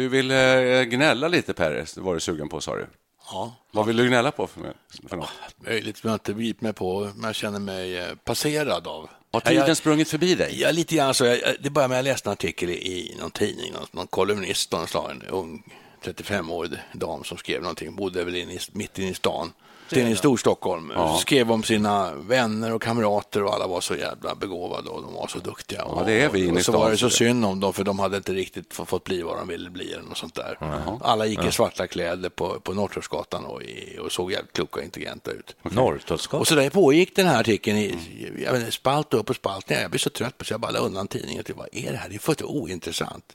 du 0.00 0.08
vill 0.08 0.30
eh, 0.30 0.82
gnälla 0.82 1.28
lite 1.28 1.52
Peres, 1.54 1.96
var 1.96 2.14
du 2.14 2.20
sugen 2.20 2.48
på 2.48 2.60
sa 2.60 2.76
du. 2.76 2.86
Ja, 3.32 3.54
Vad 3.70 3.86
vill 3.86 3.96
du 3.96 4.08
gnälla 4.08 4.30
på 4.30 4.46
för, 4.46 4.72
för 5.08 5.16
något? 5.16 5.28
möjligt 5.56 5.96
som 5.96 6.08
jag 6.10 6.14
inte 6.14 6.34
begripit 6.34 6.62
mig 6.62 6.72
på, 6.72 7.10
men 7.14 7.24
jag 7.24 7.34
känner 7.34 7.58
mig 7.58 7.98
eh, 7.98 8.14
passerad 8.24 8.86
av. 8.86 9.08
Har 9.32 9.40
tiden 9.40 9.64
jag, 9.66 9.76
sprungit 9.76 10.08
förbi 10.08 10.34
dig? 10.34 10.60
Ja, 10.60 10.70
lite 10.70 10.96
grann 10.96 11.14
så. 11.14 11.24
Jag, 11.26 11.38
det 11.60 11.70
började 11.70 11.88
med 11.88 11.98
att 11.98 12.06
jag 12.06 12.12
läste 12.12 12.28
en 12.28 12.32
artikel 12.32 12.70
i, 12.70 12.72
i 12.72 13.16
någon 13.20 13.30
tidning, 13.30 13.72
någon, 13.72 13.86
någon 13.92 14.06
kolumnist, 14.06 14.72
någon 14.72 14.86
slag, 14.86 15.10
en 15.10 15.22
ung 15.22 15.62
35-årig 16.04 16.72
dam 16.92 17.24
som 17.24 17.38
skrev 17.38 17.62
någonting, 17.62 17.96
bodde 17.96 18.24
väl 18.24 18.36
in 18.36 18.50
i, 18.50 18.58
mitt 18.72 18.98
inne 18.98 19.10
i 19.10 19.14
stan. 19.14 19.52
Inne 19.92 20.10
i 20.10 20.16
Storstockholm. 20.16 20.92
Skrev 21.20 21.52
om 21.52 21.62
sina 21.62 22.12
vänner 22.14 22.72
och 22.74 22.82
kamrater 22.82 23.44
och 23.44 23.54
alla 23.54 23.66
var 23.66 23.80
så 23.80 23.94
jävla 23.96 24.34
begåvade 24.34 24.88
och 24.90 25.02
de 25.02 25.14
var 25.14 25.26
så 25.26 25.38
duktiga. 25.38 25.82
Ja, 25.86 26.02
det 26.06 26.12
är 26.12 26.28
vi 26.28 26.40
i 26.40 26.50
och 26.50 26.60
så 26.60 26.72
var 26.72 26.90
det 26.90 26.96
så 26.96 27.10
synd 27.10 27.44
om 27.44 27.60
dem 27.60 27.72
för 27.72 27.84
de 27.84 27.98
hade 27.98 28.16
inte 28.16 28.32
riktigt 28.32 28.74
få- 28.74 28.84
fått 28.84 29.04
bli 29.04 29.22
vad 29.22 29.36
de 29.36 29.48
ville 29.48 29.70
bli 29.70 29.92
eller 29.92 30.02
något 30.02 30.18
sånt 30.18 30.34
där. 30.34 30.58
Alla 31.00 31.26
gick 31.26 31.44
i 31.44 31.52
svarta 31.52 31.86
kläder 31.86 32.28
på, 32.30 32.60
på 32.60 32.74
Norrtullsgatan 32.74 33.44
och, 33.44 33.62
och 34.04 34.12
såg 34.12 34.32
jävligt 34.32 34.52
kloka 34.52 34.78
och 34.80 34.84
intelligenta 34.84 35.30
ut. 35.30 35.56
Norrtullsgatan. 35.62 36.40
Och 36.40 36.46
så 36.48 36.54
där 36.54 36.70
pågick 36.70 37.16
den 37.16 37.26
här 37.26 37.40
artikeln 37.40 37.78
i 37.78 37.98
jag 38.44 38.52
vet, 38.52 38.74
spalt 38.74 39.14
upp 39.14 39.30
och 39.30 39.36
spalt 39.36 39.68
ner. 39.68 39.80
Jag 39.82 39.90
blev 39.90 39.98
så 39.98 40.10
trött 40.10 40.38
på 40.38 40.44
så 40.44 40.52
jag 40.54 40.60
bara 40.60 40.70
la 40.72 40.78
undan 40.78 41.08
tidningen. 41.08 41.44
Tänkte, 41.44 41.52
Vad 41.60 41.68
är 41.84 41.92
det 41.92 41.98
här? 41.98 42.08
Det 42.08 42.14
är 42.14 42.18
fullständigt 42.18 42.56
ointressant. 42.56 43.34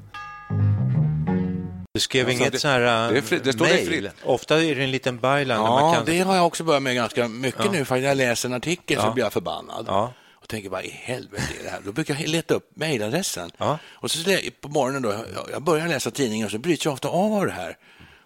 Du 1.95 1.99
skrev 2.01 2.25
Alltså, 2.27 2.41
inget 2.41 2.53
det- 2.53 2.59
så 2.59 2.67
här 2.67 3.11
det 3.13 3.21
fri- 3.21 3.39
det 3.43 3.53
står 3.53 3.65
dig 3.65 3.75
mail. 3.75 3.87
fritt. 3.87 4.11
Ofta 4.23 4.63
är 4.63 4.75
det 4.75 4.83
en 4.83 4.91
liten 4.91 5.17
byline. 5.19 5.49
Ja, 5.49 5.93
kan... 5.95 6.05
det 6.05 6.19
har 6.19 6.35
jag 6.35 6.45
också 6.45 6.63
börjat 6.63 6.83
med 6.83 6.95
ganska 6.95 7.27
mycket 7.27 7.71
nu. 7.71 7.85
För 7.85 7.95
när 7.95 8.01
jag 8.07 8.17
läser 8.17 8.49
en 8.49 8.55
artikel 8.55 8.99
så 9.01 9.05
Ja. 9.07 9.11
blir 9.11 9.23
jag 9.23 9.33
förbannad. 9.33 9.85
Ja. 9.87 10.13
Och 10.33 10.47
tänker, 10.47 10.69
vad 10.69 10.83
i 10.85 10.89
helvete 10.89 11.43
är 11.59 11.63
det 11.63 11.69
här? 11.69 11.79
Då 11.85 11.91
brukar 11.91 12.15
jag 12.19 12.27
leta 12.27 12.53
upp 12.53 12.71
mejladressen. 12.75 13.51
Ja. 13.57 13.77
Och 13.85 14.11
så 14.11 14.37
på 14.61 14.67
morgonen 14.67 15.01
då, 15.01 15.15
jag- 15.51 15.61
börjar 15.63 15.87
läsa 15.87 16.11
tidningen 16.11 16.45
och 16.45 16.51
så 16.51 16.57
bryts 16.57 16.85
jag 16.85 16.93
ofta 16.93 17.07
av 17.07 17.45
det 17.45 17.51
här. 17.51 17.77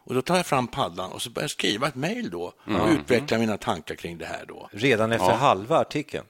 Och 0.05 0.13
då 0.15 0.21
tar 0.21 0.35
jag 0.37 0.45
fram 0.45 0.67
paddan 0.67 1.11
och 1.11 1.21
så 1.21 1.29
börjar 1.29 1.43
jag 1.43 1.51
skriva 1.51 1.87
ett 1.87 1.95
mejl 1.95 2.29
då 2.29 2.43
och 2.65 2.89
utveckla 2.99 3.37
mina 3.37 3.57
tankar 3.57 3.95
kring 3.95 4.17
det 4.17 4.25
här 4.25 4.45
då. 4.47 4.69
Redan 4.71 5.11
efter 5.11 5.31
halva 5.31 5.77
artikeln. 5.79 6.25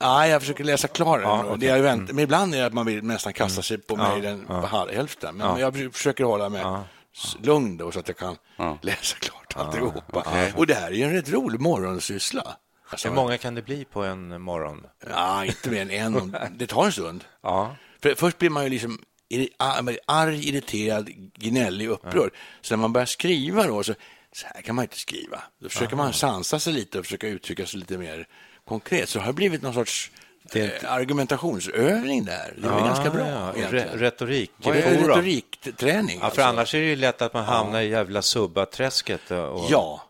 Nej, 0.00 0.30
jag 0.30 0.40
försöker 0.42 0.64
läsa 0.64 0.88
klart 0.88 1.20
den. 1.20 1.28
Ja, 1.28 1.44
okej. 1.44 1.58
det 1.58 1.66
jag 1.66 1.82
vänt, 1.82 2.12
Men 2.12 2.18
ibland 2.24 2.54
är 2.54 2.58
det 2.58 2.66
att 2.66 2.72
man 2.72 2.86
vill 2.86 3.04
nästan 3.04 3.32
kasta 3.32 3.62
sig 3.62 3.78
på 3.78 3.96
mejlen 3.96 4.46
på 4.46 4.52
halv- 4.66 4.92
hälften. 4.94 5.36
Men 5.36 5.60
jag 5.60 5.90
försöker 5.92 6.24
hålla 6.24 6.48
mig 6.48 6.64
lugn 7.42 7.76
då 7.76 7.92
så 7.92 7.98
att 8.00 8.08
jag 8.08 8.16
kan 8.16 8.36
läsa 8.82 9.16
klart 9.16 9.56
alltihopa. 9.56 10.24
Och 10.56 10.66
det 10.66 10.74
här 10.74 10.86
är 10.86 10.94
ju 10.94 11.02
en 11.02 11.12
rätt 11.12 11.28
rolig 11.28 11.60
morgonsyssla. 11.60 12.56
Alltså, 12.88 13.08
Hur 13.08 13.14
många 13.14 13.38
kan 13.38 13.54
det 13.54 13.62
bli 13.62 13.84
på 13.84 14.02
en 14.04 14.42
morgon? 14.42 14.86
Ja, 15.10 15.44
inte 15.44 15.70
mer 15.70 15.82
än 15.82 15.90
en. 15.90 16.36
Det 16.56 16.66
tar 16.66 16.84
en 16.84 16.92
stund. 16.92 17.24
Ja. 17.42 17.76
För 18.02 18.14
först 18.14 18.38
blir 18.38 18.50
man 18.50 18.64
ju 18.64 18.70
liksom 18.70 18.98
arg, 20.06 20.48
irriterad, 20.48 21.08
gnällig, 21.38 21.88
upprörd. 21.88 22.30
Så 22.60 22.76
när 22.76 22.80
man 22.80 22.92
börjar 22.92 23.06
skriva 23.06 23.66
då, 23.66 23.82
så, 23.82 23.94
så 24.32 24.46
här 24.54 24.62
kan 24.62 24.74
man 24.74 24.82
inte 24.82 24.98
skriva. 24.98 25.42
Då 25.60 25.68
försöker 25.68 25.96
man 25.96 26.12
sansa 26.12 26.58
sig 26.58 26.72
lite 26.72 26.98
och 26.98 27.04
försöka 27.04 27.28
uttrycka 27.28 27.66
sig 27.66 27.80
lite 27.80 27.98
mer 27.98 28.26
konkret. 28.68 29.08
Så 29.08 29.18
det 29.18 29.24
har 29.24 29.32
blivit 29.32 29.62
någon 29.62 29.74
sorts 29.74 30.10
är 30.52 30.64
inte- 30.64 30.76
eh, 30.86 30.92
argumentationsövning 30.92 32.24
där. 32.24 32.54
Det 32.56 32.68
är 32.68 32.74
väl 32.74 32.84
ganska 32.84 33.10
bra 33.10 33.26
ja. 33.26 33.52
Re- 33.70 33.96
retorik. 33.98 34.50
Vad 34.56 34.76
är 34.76 34.82
retorikträning? 34.82 36.18
Ja, 36.22 36.30
för 36.30 36.42
annars 36.42 36.74
är 36.74 36.78
det 36.78 36.84
ju 36.86 36.96
lätt 36.96 37.22
att 37.22 37.34
man 37.34 37.44
hamnar 37.44 37.80
i 37.80 37.88
jävla 37.88 38.22
subba-träsket. 38.22 39.30
Och... 39.30 39.66
Ja, 39.70 40.02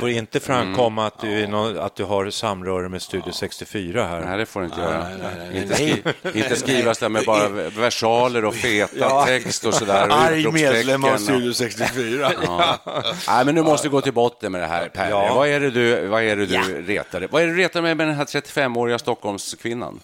får 0.00 0.10
inte 0.10 0.40
framkomma 0.40 1.06
att, 1.06 1.20
du 1.20 1.40
är 1.42 1.46
nå- 1.48 1.80
att 1.80 1.96
du 1.96 2.04
har 2.04 2.30
samröre 2.30 2.88
med 2.88 3.02
Studio 3.02 3.32
64 3.32 4.06
här. 4.06 4.20
Nej, 4.24 4.38
det 4.38 4.46
får 4.46 4.60
du 4.60 4.66
inte 4.66 4.80
göra. 4.80 5.08
nej, 5.08 5.16
nej, 5.22 5.48
nej. 5.52 5.62
Inte, 5.62 5.74
skri 5.74 6.02
inte 6.42 6.56
skrivas 6.56 6.98
där 6.98 7.08
med 7.08 7.24
bara 7.24 7.48
versaler 7.68 8.44
och 8.44 8.54
feta 8.54 9.24
text 9.24 9.64
och 9.64 9.74
sådär. 9.74 10.08
och 10.08 10.14
arg 10.14 10.52
medlem 10.52 11.04
av 11.04 11.16
Studio 11.16 11.52
64. 11.52 12.28
och- 12.28 12.94
Nej, 13.28 13.44
men 13.44 13.54
du 13.54 13.62
måste 13.62 13.88
gå 13.88 14.00
till 14.00 14.12
botten 14.12 14.52
med 14.52 14.60
det 14.60 14.66
här, 14.66 14.88
Per. 14.88 15.10
Ja. 15.10 15.34
Vad 15.34 15.48
är 15.48 15.60
det 15.60 15.70
du, 15.70 16.06
vad 16.06 16.22
är 16.22 16.36
det 16.36 16.46
du 16.46 16.82
retar 16.86 17.20
dig? 17.20 17.28
Vad 17.32 17.42
är 17.42 17.46
det 17.46 17.52
du 17.52 17.58
retar 17.58 17.82
dig 17.82 17.94
med 17.94 18.06
den 18.08 18.16
här 18.16 18.24
35-åriga 18.24 18.98
Stockholmskvinnan? 18.98 20.00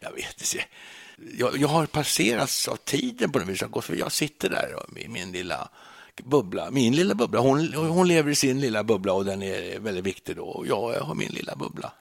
Jag 0.00 0.10
vet 0.12 0.40
inte. 0.54 0.64
Jag, 1.38 1.56
jag 1.56 1.68
har 1.68 1.86
passerats 1.86 2.68
av 2.68 2.76
tiden 2.76 3.32
på 3.32 3.38
något 3.38 3.48
vis. 3.48 3.60
Jag, 3.60 3.68
har 3.68 3.72
gått- 3.72 3.84
för 3.84 3.96
jag 3.96 4.12
sitter 4.12 4.48
där 4.48 4.74
och- 4.74 4.98
i 4.98 5.08
min 5.08 5.32
lilla 5.32 5.68
bubbla. 6.24 6.70
Min 6.70 6.96
lilla 6.96 7.14
bubbla. 7.14 7.40
Hon, 7.40 7.74
hon 7.74 8.08
lever 8.08 8.30
i 8.30 8.34
sin 8.34 8.60
lilla 8.60 8.84
bubbla 8.84 9.12
och 9.12 9.24
den 9.24 9.42
är 9.42 9.78
väldigt 9.78 10.04
viktig 10.04 10.36
då. 10.36 10.44
Och 10.44 10.66
jag 10.66 11.00
har 11.00 11.14
min 11.14 11.32
lilla 11.32 11.54
bubbla. 11.56 11.92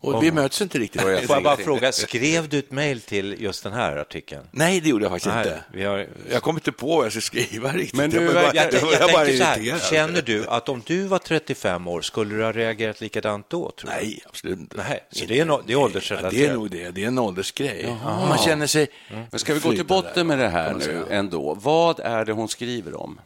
Och 0.00 0.22
vi 0.22 0.32
möts 0.32 0.62
inte 0.62 0.78
riktigt. 0.78 1.00
Får 1.02 1.10
jag 1.10 1.42
bara 1.42 1.56
fråga, 1.56 1.92
skrev 1.92 2.48
du 2.48 2.58
ett 2.58 2.70
mejl 2.70 3.00
till 3.00 3.36
just 3.42 3.62
den 3.64 3.72
här 3.72 3.96
artikeln? 3.96 4.42
Nej, 4.50 4.80
det 4.80 4.88
gjorde 4.88 5.04
jag 5.04 5.12
faktiskt 5.12 5.34
Nej, 5.34 5.46
inte. 5.46 5.64
vi 5.72 5.84
har... 5.84 6.06
Jag 6.30 6.42
kom 6.42 6.56
inte 6.56 6.72
på 6.72 6.96
vad 6.96 7.04
jag 7.04 7.12
skulle 7.12 7.22
skriva 7.46 7.72
riktigt. 7.72 7.94
Men 7.96 8.10
du, 8.10 8.22
jag, 8.22 8.34
bara, 8.34 8.44
jag- 8.54 8.54
Jag, 8.54 8.92
jag, 8.92 9.12
bara 9.12 9.24
tänker 9.24 9.36
så 9.38 9.44
här, 9.44 9.90
känner 9.90 10.22
du 10.22 10.46
att 10.46 10.68
om 10.68 10.82
du 10.86 11.02
var 11.02 11.18
35 11.18 11.88
år, 11.88 12.00
skulle 12.00 12.34
du 12.34 12.44
ha 12.44 12.52
reagerat 12.52 13.00
likadant 13.00 13.50
då? 13.50 13.70
Tror 13.70 13.90
du? 13.90 13.96
Nej, 13.96 14.22
absolut 14.28 14.58
inte. 14.58 14.76
Nej, 14.76 15.04
så 15.10 15.24
det 15.26 15.40
är, 15.40 15.44
no, 15.44 15.62
det 15.66 15.72
är 15.72 15.76
Ja, 15.76 15.84
åldersrelaterat? 15.84 16.32
det 16.34 16.46
är 16.46 16.54
nog 16.54 16.70
det. 16.70 16.90
Det 16.90 17.02
är 17.02 17.06
en 17.08 17.18
åldersgrej. 17.18 17.96
Man 18.04 18.38
känner 18.38 18.66
sig... 18.66 18.88
Men 19.30 19.38
ska 19.38 19.54
vi 19.54 19.60
gå 19.60 19.72
till 19.72 19.86
botten 19.86 20.26
med 20.26 20.38
det 20.38 20.48
här 20.48 20.74
nu 20.74 21.04
ändå? 21.10 21.54
Vad 21.54 22.00
är 22.00 22.24
det 22.24 22.32
hon 22.32 22.48
skriver 22.48 23.00
om? 23.00 23.20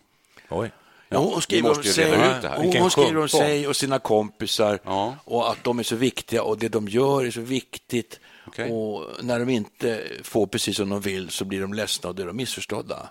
Oj. 0.49 0.71
Ja, 1.09 1.19
hon 1.19 1.43
skriver 1.43 1.71
om 1.71 1.83
sig, 1.85 2.05
reda 2.05 2.37
ut 2.37 2.43
det 2.43 2.49
här. 2.49 2.57
hon, 2.57 2.77
hon 2.77 2.91
skriver 2.91 3.17
om 3.17 3.29
sig 3.29 3.69
och 3.69 3.77
sina 3.77 3.99
kompisar 3.99 4.79
Ja. 4.85 5.17
och 5.25 5.51
att 5.51 5.65
de 5.65 5.79
är 5.79 5.83
så 5.83 5.97
viktiga 5.97 6.43
och 6.43 6.59
det 6.59 6.69
de 6.69 6.89
gör 6.89 7.25
är 7.25 7.31
så 7.31 7.41
viktigt. 7.41 8.21
Okej. 8.47 8.71
Och 8.71 9.25
när 9.25 9.39
de 9.39 9.49
inte 9.49 10.03
får 10.23 10.47
precis 10.47 10.77
som 10.77 10.89
de 10.89 11.01
vill 11.01 11.31
så 11.31 11.45
blir 11.45 11.61
de 11.61 11.75
ledsna 11.75 12.09
och 12.09 12.15
då 12.15 12.23
är 12.23 12.27
de 12.27 12.37
missförstådda. 12.37 13.09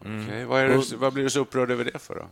Okej, 0.00 0.44
vad, 0.44 0.60
är 0.60 0.68
det, 0.68 0.96
vad 0.96 1.12
blir 1.12 1.24
du 1.24 1.30
så 1.30 1.40
upprörd 1.40 1.70
över 1.70 1.84
det 1.84 1.98
för? 1.98 2.14
Då? 2.14 2.28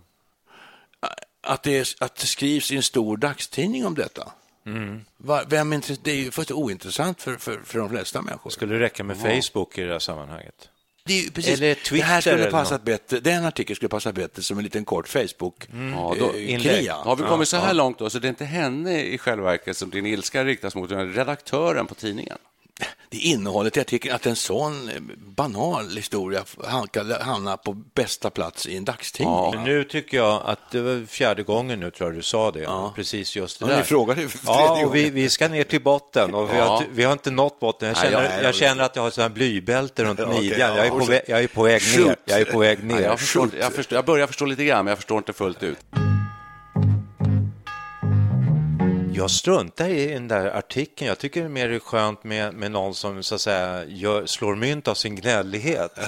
Att 1.44 1.62
det, 1.62 1.78
är, 1.78 1.86
att 2.04 2.14
det 2.16 2.26
skrivs 2.26 2.72
i 2.72 2.76
en 2.76 2.82
stor 2.82 3.16
dagstidning 3.16 3.86
om 3.86 3.94
detta. 3.94 4.32
Va- 5.16 5.42
Vem 5.48 5.70
det 6.02 6.10
är 6.10 6.14
ju 6.14 6.30
fullständigt 6.30 6.64
ointressant 6.64 7.22
för, 7.22 7.36
för, 7.36 7.60
för 7.64 7.78
de 7.78 7.88
flesta 7.90 8.22
människor. 8.22 8.50
Skulle 8.50 8.74
det 8.74 8.80
räcka 8.80 9.04
med 9.04 9.16
Facebook 9.16 9.78
i 9.78 9.82
det 9.82 9.92
här 9.92 9.98
sammanhanget? 9.98 10.68
Det, 11.04 11.34
precis, 11.34 11.54
Eller 11.58 11.68
det 11.68 11.74
Twitter 11.74 12.06
här 12.06 12.20
skulle 12.20 12.34
eller 12.36 12.50
passa 12.50 12.74
något. 12.74 12.84
bättre, 12.84 13.20
den 13.20 13.44
artikeln 13.44 13.76
skulle 13.76 13.88
passa 13.88 14.12
bättre 14.12 14.42
som 14.42 14.58
en 14.58 14.64
liten 14.64 14.84
kort 14.84 15.08
Facebook 15.08 15.68
Ja, 15.94 16.14
då- 16.18 16.32
eh, 16.34 16.60
klia. 16.60 16.94
Har 16.94 17.16
vi 17.16 17.22
kommit 17.22 17.48
så 17.48 17.56
här 17.56 17.74
långt 17.74 17.98
då, 17.98 18.10
så 18.10 18.18
det 18.18 18.26
är 18.26 18.28
inte 18.28 18.44
henne 18.44 19.02
i 19.02 19.18
själva 19.18 19.44
verket 19.44 19.76
som 19.76 19.90
din 19.90 20.06
ilska 20.06 20.44
riktas 20.44 20.74
mot, 20.74 20.92
utan 20.92 21.12
redaktören 21.12 21.86
på 21.86 21.94
tidningen? 21.94 22.38
Det 23.10 23.16
är 23.16 23.20
innehållet 23.32 23.76
i 23.76 23.80
artikeln, 23.80 24.14
att 24.14 24.26
en 24.26 24.36
sån 24.36 24.88
eh, 24.88 24.94
banal 25.18 25.96
historia 25.96 26.44
hamnar 27.20 27.56
på 27.56 27.72
bästa 27.72 28.30
plats 28.30 28.66
i 28.66 28.76
en 28.76 28.84
dagstidning. 28.84 29.34
Ja. 29.34 29.52
Men 29.54 29.64
nu 29.64 29.84
tycker 29.84 30.16
jag 30.16 30.42
att 30.44 30.70
det 30.70 30.80
var 30.80 31.06
fjärde 31.06 31.42
gången 31.42 31.80
nu 31.80 31.90
tror 31.90 32.10
jag 32.10 32.18
du 32.18 32.22
sa 32.22 32.50
det. 32.50 32.90
Precis 32.94 33.36
just 33.36 33.58
det 33.58 33.64
Ja, 33.64 33.68
ni 33.70 33.74
där. 33.76 33.82
frågade 33.82 34.28
Ja, 34.46 34.84
och 34.86 34.94
vi, 34.94 35.10
vi 35.10 35.30
ska 35.30 35.48
ner 35.48 35.64
till 35.64 35.82
botten 35.82 36.34
och 36.34 36.50
vi, 36.50 36.58
har, 36.58 36.66
Ja. 36.66 36.78
inte- 36.78 36.90
vi 36.92 37.04
har 37.04 37.12
inte 37.12 37.30
nått 37.30 37.60
botten. 37.60 37.88
Jag 37.88 37.96
Nej, 37.96 38.10
känner, 38.10 38.36
jag- 38.36 38.44
jag, 38.44 38.54
känner 38.54 38.84
att 38.84 38.96
jag 38.96 39.02
har 39.02 39.20
här 39.22 39.28
blybälte 39.28 40.04
runt 40.04 40.18
Ja, 40.18 40.26
midjan. 40.28 40.58
ja, 40.60 40.76
jag, 40.76 40.86
är 40.86 40.90
på 40.90 41.12
jag 41.26 41.42
är 41.42 41.48
på 41.48 41.62
väg 41.62 41.82
ner. 41.98 42.16
Jag 42.24 42.40
är 42.40 42.44
på 42.44 42.58
väg 42.58 42.84
ner. 42.84 42.94
Nej, 42.94 43.04
jag, 43.04 43.20
förstår, 43.20 43.48
jag, 43.60 43.72
förstår, 43.72 43.96
jag 43.96 44.04
börjar 44.04 44.26
förstå 44.26 44.44
lite 44.44 44.64
grann, 44.64 44.84
men 44.84 44.90
jag 44.90 44.98
förstår 44.98 45.18
inte 45.18 45.32
fullt 45.32 45.62
ut. 45.62 45.78
Jag 49.14 49.30
struntar 49.30 49.88
i 49.88 50.06
den 50.06 50.28
där 50.28 50.46
artikeln. 50.46 51.08
Jag 51.08 51.18
tycker 51.18 51.48
mer 51.48 51.68
det 51.68 51.74
är 51.74 51.78
skönt 51.78 52.24
med, 52.24 52.54
med 52.54 52.70
någon 52.70 52.94
som 52.94 53.22
så 53.22 53.34
att 53.34 53.40
säga 53.40 53.84
gör, 53.84 54.26
slår 54.26 54.56
mynt 54.56 54.88
av 54.88 54.94
sin 54.94 55.16
gnällighet. 55.16 55.98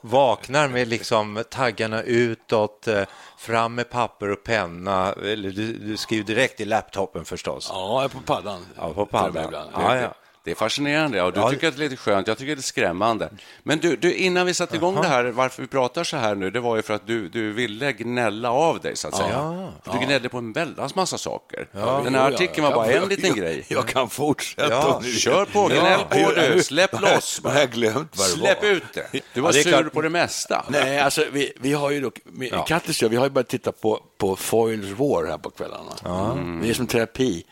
Vaknar 0.00 0.68
med 0.68 0.88
liksom 0.88 1.44
taggarna 1.50 2.02
utåt, 2.02 2.88
eh, 2.88 3.02
fram 3.38 3.74
med 3.74 3.90
papper 3.90 4.30
och 4.30 4.44
penna. 4.44 5.12
Eller 5.12 5.50
du, 5.50 5.72
du 5.72 5.96
skriver 5.96 6.24
direkt 6.24 6.60
i 6.60 6.64
laptopen 6.64 7.24
förstås. 7.24 7.68
Ja, 7.72 8.08
på 8.12 8.20
paddan. 8.20 8.66
Ja, 8.76 8.94
på 8.94 9.06
paddan. 9.06 9.54
Ja, 9.74 9.96
ja. 9.96 10.14
Det 10.48 10.52
är 10.52 10.56
fascinerande 10.56 11.22
och 11.22 11.32
du 11.32 11.40
Ja, 11.40 11.50
tycker 11.50 11.68
att 11.68 11.76
det 11.76 11.80
är 11.84 11.88
lite 11.88 12.02
skönt. 12.02 12.26
Jag 12.28 12.38
tycker 12.38 12.56
det 12.56 12.60
är 12.60 12.62
skrämmande. 12.62 13.28
Men 13.62 13.78
du, 13.78 13.96
du 13.96 14.14
innan 14.14 14.46
vi 14.46 14.54
satte 14.54 14.76
igång 14.76 14.94
det 15.02 15.08
här, 15.08 15.24
varför 15.24 15.62
vi 15.62 15.68
pratar 15.68 16.04
så 16.04 16.16
här 16.16 16.34
nu, 16.34 16.50
det 16.50 16.60
var 16.60 16.76
ju 16.76 16.82
för 16.82 16.94
att 16.94 17.06
du, 17.06 17.28
du 17.28 17.52
ville 17.52 17.92
gnälla 17.92 18.50
av 18.52 18.80
dig, 18.80 18.96
så 18.96 19.08
att 19.08 19.16
säga. 19.16 19.72
Du 19.92 19.98
gnällde 20.06 20.28
på 20.28 20.38
en 20.38 20.52
väldans 20.52 20.94
massa 20.94 21.18
saker. 21.18 21.68
Den 22.04 22.14
här 22.14 22.32
artikeln 22.32 22.64
var 22.66 22.74
bara 22.74 22.92
Ja, 22.92 23.02
en 23.02 23.08
liten 23.08 23.34
grej. 23.34 23.64
Jag 23.68 23.86
kan 23.88 24.10
fortsätta. 24.10 24.70
Ja, 24.70 25.02
kör 25.18 25.44
på, 25.44 25.66
gnäll 25.66 26.00
på 26.10 26.32
du. 26.54 26.62
Släpp 26.62 27.00
loss. 27.00 27.40
Jag 27.44 27.50
har 27.50 27.66
glömt 27.66 28.16
vad 28.16 28.26
det 28.26 28.30
Släpp 28.32 28.62
var. 28.62 28.70
ut 28.70 28.82
det. 28.94 29.20
Du 29.34 29.40
var 29.40 29.48
Ja, 29.48 29.52
det 29.56 29.62
sur 29.62 29.70
klart. 29.70 29.92
på 29.92 30.02
det 30.02 30.10
mesta. 30.10 30.64
Nej, 30.68 31.00
alltså 31.00 31.24
vi, 31.32 31.52
vi 31.60 31.72
har 31.72 31.90
ju 31.90 32.00
dock, 32.00 32.18
ja. 32.52 32.64
Kattis 32.64 33.02
vi 33.02 33.16
har 33.16 33.24
ju 33.24 33.30
börjat 33.30 33.48
titta 33.48 33.72
på, 33.72 34.00
på 34.18 34.36
Foils 34.36 34.86
War 34.98 35.26
här 35.26 35.38
på 35.38 35.50
kvällarna. 35.50 36.32
Mm. 36.32 36.60
Det 36.62 36.70
är 36.70 36.74
som 36.74 36.86
terapi. 36.86 37.44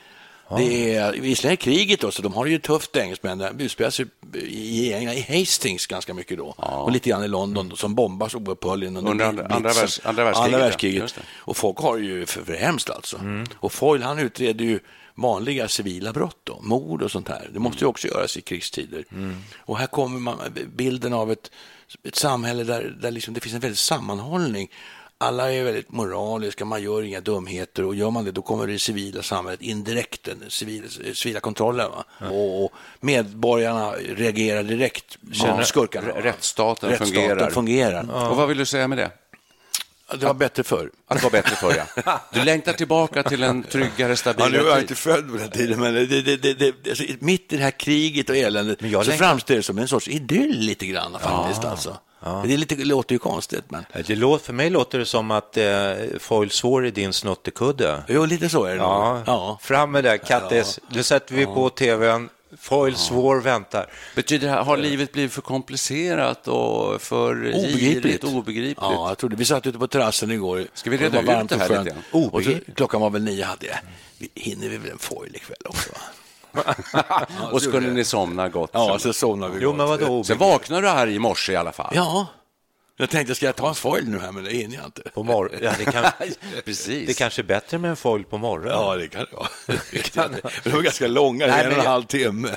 Det 0.57 0.95
är, 0.95 1.13
visserligen 1.13 1.53
är 1.53 1.57
kriget 1.57 2.01
då, 2.01 2.11
så 2.11 2.23
de 2.23 2.35
har 2.35 2.45
det 2.45 2.51
ju 2.51 2.59
tufft 2.59 2.97
engelsmännen. 2.97 3.59
Det 3.59 3.65
utspelar 3.65 3.91
sig 3.91 4.07
i, 4.35 4.93
Hastings 5.39 5.87
ganska 5.87 6.15
mycket 6.15 6.39
då. 6.39 6.45
Och 6.57 6.93
lite 6.93 7.11
grann 7.11 7.25
i 7.25 7.29
London 7.29 7.77
som 7.77 7.95
bombas 7.95 8.35
oupphörligen 8.35 8.97
Under 8.97 9.11
andra- 9.11 9.33
blitsen. 9.33 9.53
andra 9.53 9.71
världs- 9.71 10.01
andra 10.05 10.25
världskriget, 10.25 10.45
Andra 10.45 10.59
ja. 10.59 10.65
världskriget. 10.65 11.15
Och 11.37 11.57
folk 11.57 11.79
har 11.79 11.97
det 11.99 12.05
ju 12.05 12.27
för, 12.27 12.45
för 12.45 12.55
hemskt 12.55 12.91
alltså. 12.91 13.21
Och 13.55 13.73
Foyle 13.73 14.03
han 14.05 14.19
utreder 14.19 14.65
ju 14.65 14.81
vanliga 15.15 15.69
civila 15.69 16.13
brott, 16.13 16.39
då, 16.45 16.59
mord 16.63 17.03
och 17.03 17.11
sånt 17.11 17.29
här. 17.29 17.51
Det 17.53 17.59
måste 17.59 17.85
ju 17.85 17.89
också 17.89 18.09
göras 18.09 18.37
i 18.37 18.41
krigstider. 18.41 19.05
Och 19.57 19.79
här 19.79 19.87
kommer 19.87 20.19
man, 20.19 20.39
bilden 20.77 21.13
av 21.13 21.33
ett, 21.33 21.51
ett 22.05 22.17
samhälle 22.17 22.65
där, 22.65 22.97
där 23.03 23.11
liksom 23.11 23.35
det 23.35 23.41
finns 23.41 23.55
en 23.55 23.61
väldig 23.61 23.79
sammanhållning. 23.79 24.69
Alla 25.19 25.53
är 25.53 25.65
väldigt 25.65 25.93
moraliska, 25.93 26.65
man 26.65 26.83
gör 26.83 27.03
inga 27.03 27.21
dumheter 27.21 27.85
och 27.85 27.95
gör 27.95 28.11
man 28.11 28.25
det 28.25 28.33
då 28.33 28.43
kommer 28.43 28.67
det 28.67 28.79
civila 28.79 29.23
samhället 29.23 29.63
indirekt, 29.63 30.25
den 30.25 30.45
civila, 30.49 30.87
civila 31.15 31.41
kontrollen. 31.41 31.91
Va? 31.91 32.29
Och, 32.31 32.73
medborgarna 33.01 33.91
reagerar 33.93 34.63
direkt 34.63 35.19
Känner- 35.33 35.57
mot 35.57 35.67
skurkarna. 35.67 36.09
rättsstaten 36.09 36.91
Rättsstaten 36.91 37.15
fungerar. 37.15 37.51
fungerar. 37.51 38.31
Och 38.31 38.37
vad 38.37 38.49
vill 38.49 38.59
du 38.59 38.67
säga 38.67 38.89
med 38.89 38.99
det? 38.99 39.11
Det 40.21 40.27
var 40.27 40.35
bättre 40.35 40.65
förr. 40.65 40.91
Att 41.07 41.17
det 41.19 41.23
var 41.23 41.31
bättre 41.31 41.57
förr, 41.57 41.85
ja. 42.05 42.21
Du 42.33 42.45
längtar 42.45 42.73
tillbaka 42.73 43.23
till 43.23 43.43
en 43.43 43.63
tryggare, 43.63 44.09
Ja, 44.13 44.17
stabilare 44.17 44.51
nu 44.51 44.59
är 44.59 44.65
jag 44.65 44.75
tid. 44.75 44.83
inte 44.83 44.95
född 44.95 45.31
på 45.33 45.37
den 45.37 45.51
tiden, 45.51 45.81
men 45.81 45.95
det, 45.95 46.07
det, 46.23 46.37
det, 46.55 46.89
alltså, 46.91 47.05
mitt 47.19 47.53
i 47.53 47.57
det 47.57 47.63
här 47.63 47.71
kriget 47.71 48.31
och 48.31 48.37
eländet 48.37 48.79
så 48.81 48.87
längtar- 48.87 49.13
framstår 49.13 49.55
det 49.55 49.63
som 49.63 49.79
en 49.79 49.89
sorts 49.89 50.09
idyll 50.09 50.59
lite 50.59 50.87
grann 50.87 51.17
faktiskt. 51.21 51.65
Alltså. 51.65 51.97
Det, 52.47 52.53
är 52.55 52.57
lite, 52.59 52.75
det 52.75 52.85
låter 52.85 53.13
ju 53.15 53.19
konstigt, 53.19 53.65
men 53.69 53.85
Det 54.07 54.15
låter, 54.17 54.45
för 54.45 54.53
mig 54.53 54.71
låter 54.71 54.99
det 54.99 55.05
som 55.07 55.31
att 55.31 55.57
eh, 55.57 55.65
Foils 56.19 56.65
War 56.65 56.83
är 56.83 56.91
din 56.91 57.13
snuttekudde. 57.13 58.03
jo, 58.09 58.25
lite 58.25 58.49
så 58.49 58.65
är 58.65 58.71
det 58.71 58.77
Ja. 58.77 59.23
Ja. 59.27 59.59
fram 59.63 59.91
med 59.91 60.05
det, 60.05 60.19
Kattis. 60.19 60.81
Nu 60.89 61.03
sätter 61.03 61.35
vi 61.35 61.45
på 61.47 61.71
tvn. 61.71 62.29
Foils 62.59 63.11
War 63.11 63.41
väntar. 63.41 63.87
Betyder 64.15 64.47
det 64.49 64.53
här, 64.55 64.63
har 64.65 64.77
livet 64.77 65.13
blivit 65.13 65.33
för 65.33 65.43
komplicerat 65.43 66.49
och 66.49 67.03
för 67.03 67.31
Obegripligt. 67.55 68.03
girigt, 68.03 68.25
obegripligt? 68.25 68.79
Ja, 68.81 69.09
jag 69.09 69.19
trodde, 69.19 69.37
vi 69.37 69.45
satt 69.45 69.67
ute 69.67 69.79
på 69.79 69.87
terrassen 69.89 70.31
igår. 70.31 70.65
Ska 70.75 70.91
vi 70.91 70.97
det 70.97 71.05
reda 71.05 71.43
ut 71.43 71.49
det 71.49 71.57
här 71.57 71.69
lite? 71.85 71.97
Och 71.97 72.05
så, 72.13 72.19
Obegripligt. 72.19 72.77
klockan 72.77 73.01
var 73.01 73.11
väl 73.11 73.23
nio, 73.23 73.45
hade 73.45 73.67
jag. 73.67 73.77
Vi, 74.19 74.29
hinner 74.35 74.69
vi 74.69 74.77
väl 74.77 74.91
en 74.91 74.99
foil 74.99 75.37
ikväll 75.37 75.57
också? 75.65 75.91
Va? 75.93 75.99
Och 77.53 77.63
skulle 77.63 77.91
ni 77.91 78.05
somna 78.05 78.49
gott? 78.49 78.71
Ja, 78.73 78.99
så 78.99 79.13
somnade 79.13 79.53
vi 79.55 79.61
Jo, 79.63 79.69
gott. 79.71 79.77
men 79.77 79.87
vadå? 79.87 80.25
Sen 80.25 80.39
vaknar 80.39 80.83
du 80.83 80.89
här 80.89 81.07
i 81.07 81.19
morse 81.19 81.53
i 81.53 81.57
alla 81.57 81.73
fall. 81.73 81.93
Ja, 81.95 82.27
jag 82.99 83.11
tänkte, 83.11 83.35
ska 83.35 83.47
jag 83.47 83.57
ta 83.57 83.69
en 83.69 83.75
foil 83.75 84.09
nu 84.09 84.19
här, 84.19 84.33
men 84.33 84.45
det 84.45 84.51
hinner 84.51 84.77
jag 84.77 84.85
inte. 84.85 85.03
På 85.15 85.23
morgon. 85.23 85.59
Ja, 85.63 85.73
det, 85.79 85.85
kan, 85.85 86.05
Precis. 86.65 87.07
det 87.07 87.15
kanske 87.15 87.43
är 87.43 87.45
bättre 87.45 87.79
med 87.79 87.91
en 87.91 87.97
foil 87.97 88.25
på 88.25 88.39
morgonen. 88.39 88.73
Ja, 88.73 88.97
det 88.97 89.09
kan 89.09 89.21
det 89.31 89.37
vara. 89.37 89.49
Det 90.65 90.73
var 90.73 90.83
ganska 90.83 91.07
långa, 91.07 91.47
Nej, 91.47 91.65
en 91.65 91.73
och 91.73 91.79
en 91.79 91.87
halv 91.87 92.03
timme. 92.05 92.49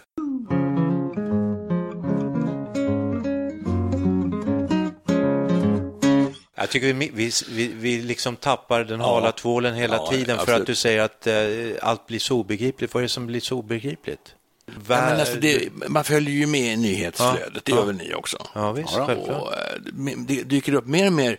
Jag 6.59 6.69
tycker 6.69 6.94
vi, 6.94 7.11
vi, 7.13 7.31
vi, 7.50 7.67
vi 7.67 8.01
liksom 8.01 8.35
tappar 8.35 8.83
den 8.83 9.00
hala 9.00 9.31
tvålen 9.31 9.75
hela 9.75 9.95
Ja, 9.95 10.07
tiden 10.11 10.35
för 10.38 10.41
absolut. 10.44 10.61
att 10.61 10.67
du 10.67 10.75
säger 10.75 11.00
att 11.01 11.27
eh, 11.27 11.89
allt 11.89 12.07
blir 12.07 12.19
så 12.19 12.38
obegripligt. 12.38 12.94
Vad 12.94 13.01
är 13.01 13.06
det 13.06 13.09
som 13.09 13.27
blir 13.27 13.39
så 13.39 13.57
obegripligt? 13.57 14.35
Ja, 14.65 14.73
men 14.88 15.19
alltså 15.19 15.35
det, 15.35 15.69
man 15.88 16.03
följer 16.03 16.33
ju 16.35 16.47
med 16.47 16.73
i 16.73 16.77
nyhetsflödet, 16.77 17.65
det 17.65 17.71
Ja. 17.71 17.77
gör 17.77 17.85
väl 17.85 17.95
ni 17.95 18.13
också? 18.13 18.47
Ja, 18.56 18.71
visst, 18.71 18.97
Och, 18.97 19.06
självklart. 19.07 19.53
eh, 19.53 20.17
det 20.17 20.44
dyker 20.44 20.73
upp 20.73 20.85
mer 20.85 21.07
och 21.07 21.13
mer 21.13 21.38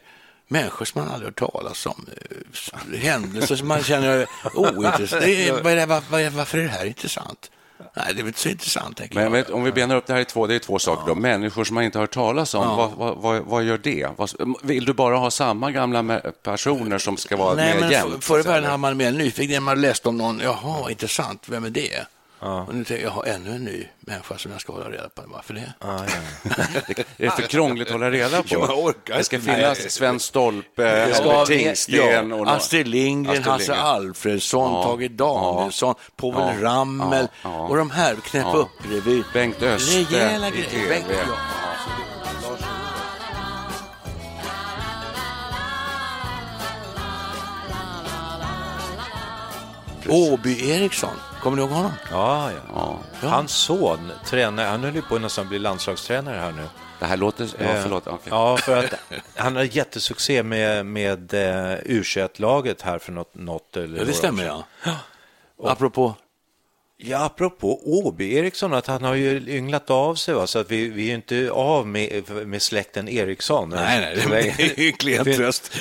människor 0.49 0.85
som 0.85 1.01
man 1.03 1.11
aldrig 1.11 1.27
hört 1.41 1.53
talas 1.53 1.87
om. 1.87 2.07
eh, 2.93 2.99
Händelser 2.99 3.57
som 3.57 3.69
man 3.69 3.83
känner 3.83 4.27
ointressant. 4.55 5.23
Det 5.23 5.27
det- 5.27 5.49
är- 5.49 6.31
Varför 6.31 6.59
är 6.59 6.63
det 6.63 6.69
här 6.69 6.85
intressant? 6.87 7.51
Nej, 7.95 8.07
det 8.07 8.13
är 8.13 8.23
väl 8.23 8.27
inte 8.27 8.41
så 8.41 8.49
intressant, 8.49 9.01
Men 9.13 9.33
vet, 9.33 9.51
om 9.51 9.65
vi 9.65 9.73
benar 9.73 9.97
upp 9.97 10.07
det 10.07 10.13
här 10.13 10.21
i 10.21 10.25
två, 10.25 10.47
det 10.47 10.55
är 10.55 10.59
två 10.59 10.79
saker 10.79 11.07
då. 11.07 11.15
Människor 11.15 11.65
som 11.65 11.75
man 11.75 11.85
inte 11.85 11.99
har 11.99 12.03
hört 12.03 12.15
talas 12.15 12.55
om, 12.55 12.77
vad, 12.77 12.91
vad, 12.93 13.17
vad, 13.17 13.43
vad 13.43 13.65
gör 13.65 13.79
det? 13.79 14.09
Vill 14.63 14.85
du 14.85 14.93
bara 14.93 15.17
ha 15.17 15.31
samma 15.31 15.71
gamla 15.71 16.21
personer 16.43 16.99
som 16.99 17.17
ska 17.17 17.37
vara 17.37 17.55
Nej, 17.55 17.73
med 17.73 17.81
men 17.81 17.91
jämt? 17.91 18.13
för, 18.13 18.21
förr 18.21 18.39
i 18.41 18.43
världen 18.43 18.65
hade 18.65 18.77
man 18.77 18.97
mer 18.97 19.13
nyfiken. 19.13 19.63
Man 19.63 19.81
läste 19.81 20.09
om 20.09 20.17
någon, 20.17 20.41
jaha, 20.41 20.91
intressant, 20.91 21.43
vem 21.49 21.65
är 21.65 21.71
det? 21.71 22.07
Och 22.41 22.75
nu 22.75 22.85
tänker 22.85 22.95
jag, 22.95 23.11
jag 23.11 23.11
har 23.11 23.25
ännu 23.25 23.51
en 23.55 23.65
ny 23.65 23.87
människa 24.01 24.39
som 24.39 24.53
jag 24.53 24.61
ska 24.61 24.73
hålla 24.73 24.91
reda 24.91 25.09
på. 25.09 25.23
Varför 25.27 25.55
det? 25.55 25.73
Är 27.17 27.25
det 27.25 27.31
för 27.31 27.43
krångligt 27.43 27.89
att 27.89 27.93
hålla 27.93 28.11
reda 28.11 28.37
på? 28.43 28.49
Ja, 28.49 28.67
jag 28.69 28.79
orkar 28.79 29.17
det 29.19 29.25
ska 29.25 29.41
finnas 29.41 29.79
Nej. 29.81 29.91
Sven 29.91 30.21
Stolpe, 30.21 30.83
Ja, 30.83 31.17
Albert 31.17 31.47
Tingsten 31.47 32.31
ja, 32.31 32.47
Astrid 32.51 32.89
Lindgren, 32.89 33.37
Astrid 33.39 33.53
Hasse. 33.53 33.75
Alfredsson, 33.75 34.73
Ja, 34.73 34.83
Tage 34.85 35.11
Danielsson, 35.11 35.95
Povel 36.17 36.57
ja, 36.61 36.69
Ramel 36.69 37.29
ja, 37.43 37.51
ja. 37.51 37.61
och 37.69 37.77
de 37.77 37.91
här 37.91 38.15
knäppa 38.15 38.49
Ja. 38.49 38.57
upp 38.57 38.91
revy. 38.93 39.23
Bengt 39.33 39.63
Öste 39.63 40.17
Rejäla 40.17 40.49
i 40.49 40.51
grejer. 40.51 40.67
TV. 40.71 40.89
Bengt, 40.89 41.07
ja. 41.11 41.35
Åby 50.09 50.71
Eriksson, 50.71 51.17
kommer 51.41 51.57
ni 51.57 51.63
ihåg 51.63 51.71
honom? 51.71 51.93
Ja, 52.11 52.51
ja. 52.73 52.99
Hans 53.23 53.53
son, 53.53 54.13
tränar, 54.27 54.65
han 54.67 54.85
höll 54.85 54.95
ju 54.95 55.03
på 55.03 55.15
att 55.15 55.21
nästan 55.21 55.49
bli 55.49 55.59
landslagstränare 55.59 56.39
här 56.39 56.53
nu. 56.53 56.65
Det 56.99 57.07
här 57.07 57.17
låter... 57.17 57.49
Ja, 57.59 57.65
Eh, 57.65 57.83
förlåt. 57.83 58.07
okej. 58.07 58.29
Ja, 58.31 58.57
för 58.57 58.77
att 58.77 58.95
han 59.37 59.57
har 59.57 59.63
jättesuccé 59.63 60.43
med, 60.43 60.87
med 60.87 61.35
eh, 61.35 61.79
u 61.85 62.05
laget 62.37 62.83
här 62.83 62.99
för 62.99 63.13
något, 63.13 63.35
något 63.35 63.77
eller 63.77 63.99
Ja, 63.99 64.05
det 64.05 64.13
stämmer 64.13 64.45
ja. 64.45 64.65
Apropå, 65.65 66.15
Ja, 67.03 67.25
apropå 67.25 67.81
Åby 67.85 68.35
Eriksson, 68.35 68.75
att 68.75 68.87
han 68.87 69.05
har 69.05 69.15
ju 69.15 69.49
ynglat 69.49 69.91
av 69.91 70.15
sig, 70.15 70.35
va? 70.35 70.47
så 70.47 70.59
att 70.59 70.71
vi, 70.71 70.89
vi 70.89 71.03
är 71.03 71.07
ju 71.07 71.15
inte 71.15 71.51
av 71.51 71.87
med, 71.87 72.31
med 72.47 72.63
släkten 72.63 73.09
Eriksson. 73.09 73.69
nej 73.69 74.01
nej, 74.01 74.41
det 74.67 74.81
är 74.83 74.87
en 74.87 74.93
klen 74.93 75.25
tröst. 75.25 75.73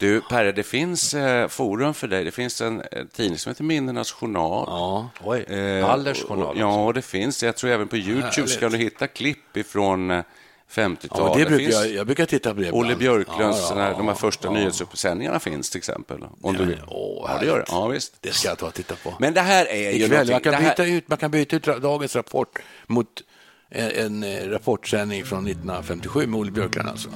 Du, 0.00 0.20
Perre, 0.20 0.52
det 0.52 0.62
finns 0.62 1.14
eh, 1.14 1.48
forum 1.48 1.94
för 1.94 2.08
dig. 2.08 2.24
Det 2.24 2.30
finns 2.30 2.60
en 2.60 2.80
eh, 2.80 3.04
tidning 3.16 3.38
som 3.38 3.50
heter 3.50 3.64
Minnenas 3.64 4.12
Journal. 4.12 4.64
Ja. 4.66 5.10
Oj, 5.24 5.40
Eh, 5.42 5.86
Ballers 5.86 6.22
och- 6.22 6.28
journal. 6.28 6.56
Ja, 6.58 6.84
och 6.84 6.94
det 6.94 7.02
finns. 7.02 7.42
Jag 7.42 7.56
tror 7.56 7.70
även 7.70 7.88
på 7.88 7.96
Youtube 7.96 8.48
ska 8.48 8.68
du 8.68 8.76
hitta 8.76 9.06
klipp 9.06 9.56
ifrån 9.56 10.10
eh, 10.10 10.22
50-talet. 10.70 11.38
Ja, 11.38 11.44
det 11.44 11.56
brukar 11.56 11.70
jag, 11.72 11.88
jag 11.90 12.06
brukar 12.06 12.26
titta 12.26 12.54
på 12.54 12.60
det 12.60 12.72
Olle. 12.72 12.96
Björklunds, 12.96 13.58
Ja, 13.70 13.76
ja, 13.76 13.82
här- 13.82 13.90
de 13.92 14.00
här 14.02 14.08
ja, 14.10 14.14
första 14.14 14.48
ja. 14.48 14.52
nyhetsuppsändningarna 14.54 15.40
finns 15.40 15.70
till 15.70 15.78
exempel. 15.78 16.24
Om 16.42 16.56
du 16.56 16.64
vill. 16.64 16.82
Åh, 16.88 17.30
ja, 17.32 17.38
det 17.40 17.46
gör 17.46 17.58
det. 17.58 17.64
Ja, 17.68 17.86
visst. 17.86 18.14
Det 18.20 18.32
ska 18.32 18.48
jag 18.48 18.58
ta 18.58 18.66
och 18.66 18.74
titta 18.74 18.94
på. 18.96 19.14
Men 19.20 19.34
det 19.34 19.40
här 19.40 19.66
är 19.66 19.90
ju 19.92 20.04
Ikväll, 20.04 20.30
man, 20.30 20.40
kan 20.40 20.54
här- 20.54 20.70
byta 20.70 20.86
ut, 20.86 21.08
man 21.08 21.18
kan 21.18 21.30
byta 21.30 21.56
ut 21.56 21.64
dagens 21.64 22.16
rapport 22.16 22.58
mot 22.86 23.06
en, 23.70 23.90
en 23.90 24.22
eh, 24.22 24.48
rapportsändning 24.48 25.24
från 25.24 25.46
1957 25.46 26.26
med 26.26 26.40
Olle 26.40 26.50
Björklund 26.50 26.88
alltså. 26.88 27.08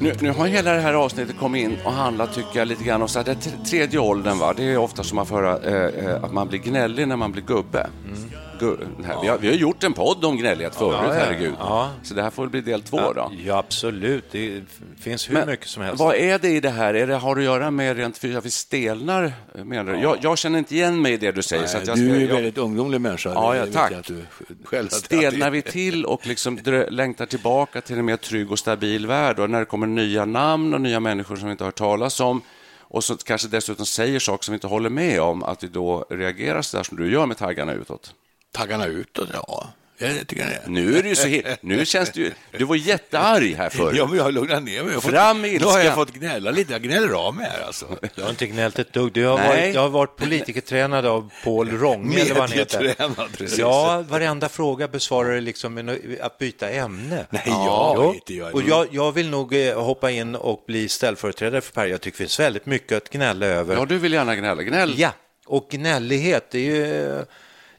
Nu, 0.00 0.12
nu 0.20 0.30
har 0.30 0.46
hela 0.46 0.72
det 0.72 0.80
här 0.80 0.94
avsnittet 0.94 1.38
kommit 1.38 1.64
in 1.64 1.76
och 1.84 1.92
handlat, 1.92 2.34
tycker 2.34 2.58
jag, 2.58 2.68
lite 2.68 2.84
grann 2.84 3.02
om 3.02 3.08
så 3.08 3.18
här, 3.18 3.24
det 3.26 3.34
tredje 3.70 3.98
åldern. 3.98 4.38
Va? 4.38 4.54
Det 4.56 4.64
är 4.64 4.76
ofta 4.76 5.02
som 5.02 5.16
man 5.16 5.26
får 5.26 5.36
höra 5.42 5.58
eh, 5.58 6.06
eh, 6.06 6.24
att 6.24 6.32
man 6.32 6.48
blir 6.48 6.58
gnällig 6.58 7.08
när 7.08 7.16
man 7.16 7.32
blir 7.32 7.42
gubbe. 7.42 7.86
gu- 8.06 8.30
det 8.30 8.45
här, 9.04 9.22
vi, 9.22 9.28
har, 9.28 9.38
vi 9.38 9.48
har 9.48 9.54
gjort 9.54 9.84
en 9.84 9.92
podd 9.92 10.24
om 10.24 10.36
gnällighet 10.36 10.74
förut, 10.74 10.96
Ja, 11.02 11.06
ja, 11.06 11.12
herregud. 11.24 11.54
ja. 11.58 11.90
Så 12.02 12.14
det 12.14 12.22
här 12.22 12.30
får 12.30 12.46
bli 12.46 12.60
del 12.60 12.82
två 12.82 13.12
då. 13.12 13.32
Ja, 13.44 13.58
absolut. 13.58 14.24
Det 14.30 14.62
finns 15.00 15.30
hur 15.30 15.34
Men 15.34 15.48
mycket 15.48 15.66
som 15.68 15.82
helst. 15.82 16.00
Vad 16.00 16.14
är 16.14 16.38
det 16.38 16.48
i 16.48 16.60
det 16.60 16.70
här? 16.70 16.94
Är 16.94 17.06
det, 17.06 17.14
har 17.16 17.34
det 17.34 17.40
att 17.40 17.44
göra 17.44 17.70
med 17.70 17.96
rent 17.96 18.18
fysiskt, 18.18 18.38
att 18.38 18.44
vi 18.46 18.50
stelnar? 18.50 19.32
Menar 19.64 19.92
du? 19.92 19.98
Jag, 19.98 20.18
jag 20.22 20.38
känner 20.38 20.58
inte 20.58 20.74
igen 20.74 21.02
mig 21.02 21.12
i 21.12 21.16
det 21.16 21.32
du 21.32 21.42
säger. 21.42 21.66
så 21.66 21.78
att 21.78 21.86
jag, 21.86 21.96
du 21.98 22.16
är 22.16 22.20
en 22.20 22.28
väldigt 22.28 22.58
ungdomlig 22.58 23.00
människa. 23.00 23.30
Ja, 23.34 23.56
ja, 23.56 23.66
tack. 23.72 23.92
Att 23.92 24.04
du 24.06 24.24
själv 24.64 24.88
Stelnar 24.88 25.50
vi 25.50 25.62
till 25.62 26.04
och 26.04 26.26
liksom 26.26 26.58
drö- 26.58 26.90
längtar 26.90 27.26
tillbaka 27.26 27.80
till 27.80 27.98
en 27.98 28.04
mer 28.04 28.16
trygg 28.16 28.50
och 28.52 28.58
stabil 28.58 29.06
värld 29.06 29.38
och 29.38 29.50
när 29.50 29.58
det 29.58 29.64
kommer 29.64 29.86
nya 29.86 30.24
namn 30.24 30.74
och 30.74 30.80
nya 30.80 31.00
människor 31.00 31.36
som 31.36 31.44
vi 31.48 31.52
inte 31.52 31.64
har 31.64 31.68
hört 31.68 31.74
talas 31.78 32.20
om 32.20 32.42
och 32.88 33.04
så 33.04 33.16
kanske 33.16 33.48
dessutom 33.48 33.86
säger 33.86 34.18
saker 34.18 34.44
som 34.44 34.52
vi 34.52 34.56
inte 34.56 34.66
håller 34.66 34.90
med 34.90 35.20
om, 35.20 35.42
att 35.42 35.64
vi 35.64 35.68
då 35.68 36.06
reagerar 36.10 36.62
så 36.62 36.76
där 36.76 36.84
som 36.84 36.96
du 36.96 37.12
gör 37.12 37.26
med 37.26 37.36
taggarna 37.36 37.72
utåt? 37.72 38.14
Taggarna 38.56 38.86
utåt, 38.86 39.28
ja. 39.32 39.68
Jag 39.98 40.26
tycker 40.26 40.46
det. 40.46 40.62
Nu 40.70 40.98
är 40.98 41.02
det 41.02 41.08
ju 41.08 41.14
så 41.14 41.26
he- 41.28 41.56
Nu 41.60 41.86
känns 41.86 42.10
ju... 42.16 42.32
Du 42.58 42.64
var 42.64 42.76
jättearg 42.76 43.54
här 43.54 43.68
förut. 43.70 43.94
Ja, 43.98 44.06
men 44.06 44.16
jag 44.16 44.24
har 44.24 44.32
lugnat 44.32 44.62
ner 44.62 44.82
mig. 44.82 44.92
Jag 44.92 45.02
fått- 45.02 45.10
Fram 45.12 45.40
med 45.40 45.50
Nu 45.60 45.66
har 45.66 45.72
jag 45.72 45.80
ilskan. 45.80 45.94
fått 45.94 46.12
gnälla 46.14 46.50
lite. 46.50 46.72
Jag 46.72 46.82
gnäller 46.82 47.08
av 47.08 47.34
mig 47.34 47.46
här 47.50 47.66
alltså. 47.66 47.86
Jag 48.14 48.22
har 48.22 48.30
inte 48.30 48.46
gnällt 48.46 48.78
ett 48.78 48.92
dugg. 48.92 49.16
Jag 49.16 49.30
har, 49.30 49.38
Nej. 49.38 49.48
varit, 49.62 49.74
jag 49.74 49.80
har 49.82 49.88
varit 49.88 50.16
politikertränad 50.16 51.06
av 51.06 51.30
Paul 51.44 51.70
Ronge, 51.70 52.20
eller 52.20 52.34
vad 52.34 52.42
han 52.42 52.52
heter. 52.58 52.78
Medietränad, 52.80 53.32
precis. 53.38 53.58
Ja, 53.58 54.04
varenda 54.08 54.48
fråga 54.48 54.88
besvarar 54.88 55.34
det 55.34 55.40
liksom 55.40 55.74
med 55.74 55.98
att 56.20 56.38
byta 56.38 56.70
ämne. 56.70 57.26
Nej, 57.30 57.42
jag 57.46 57.92
Jo. 57.96 58.14
inte 58.14 58.34
jag. 58.34 58.54
Och 58.54 58.62
jag, 58.62 58.86
jag 58.90 59.12
vill 59.12 59.30
nog 59.30 59.54
eh, 59.54 59.82
hoppa 59.82 60.10
in 60.10 60.34
och 60.34 60.64
bli 60.66 60.88
ställföreträdare 60.88 61.60
för 61.60 61.72
Per. 61.72 61.86
Jag 61.86 62.00
tycker 62.00 62.16
det 62.18 62.22
finns 62.24 62.40
väldigt 62.40 62.66
mycket 62.66 62.96
att 62.96 63.10
gnälla 63.10 63.46
över. 63.46 63.76
Ja, 63.76 63.84
du 63.84 63.98
vill 63.98 64.12
gärna 64.12 64.36
gnälla. 64.36 64.62
Gnäll. 64.62 64.94
Ja, 64.96 65.10
och 65.46 65.68
gnällighet, 65.70 66.46
det 66.50 66.58
är 66.58 66.62
ju, 66.74 67.24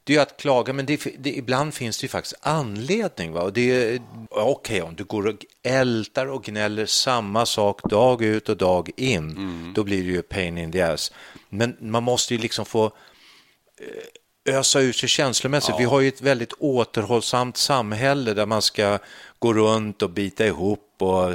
det 0.08 0.16
är 0.16 0.22
att 0.22 0.38
klaga, 0.38 0.74
men 0.74 0.86
det, 0.86 1.08
det, 1.20 1.38
ibland 1.38 1.74
finns 1.74 1.98
det 1.98 2.04
ju 2.04 2.08
faktiskt 2.10 2.36
anledning. 2.42 3.32
Va? 3.32 3.42
Och 3.42 3.54
det 3.54 3.72
är, 3.72 4.02
ja, 4.30 4.42
Okej, 4.44 4.82
om 4.82 4.96
du 4.96 5.04
går 5.04 5.28
och 5.28 5.46
ältar 5.64 6.26
och 6.26 6.44
gnäller 6.44 6.86
samma 6.86 7.46
sak 7.46 7.84
dag 7.90 8.22
ut 8.22 8.50
och 8.50 8.58
dag 8.58 8.90
in, 8.98 9.74
då 9.76 9.84
blir 9.84 10.04
det 10.04 10.12
ju 10.12 10.22
pain 10.22 10.58
in 10.58 10.72
the 10.72 10.82
ass. 10.82 11.12
Men 11.50 11.78
man 11.80 12.04
måste 12.04 12.34
ju 12.34 12.40
liksom 12.40 12.66
få 12.66 12.86
eh, 12.86 14.56
ösa 14.56 14.80
ur 14.80 14.94
sig 14.94 15.10
känslomässigt. 15.10 15.76
Vi 15.80 15.84
har 15.84 16.00
ju 16.02 16.08
ett 16.08 16.22
väldigt 16.22 16.54
återhållsamt 16.54 17.58
samhälle 17.58 18.34
där 18.34 18.46
man 18.46 18.62
ska 18.62 19.00
gå 19.40 19.54
runt 19.54 20.02
och 20.02 20.10
bita 20.10 20.46
ihop 20.46 20.96
och 21.00 21.32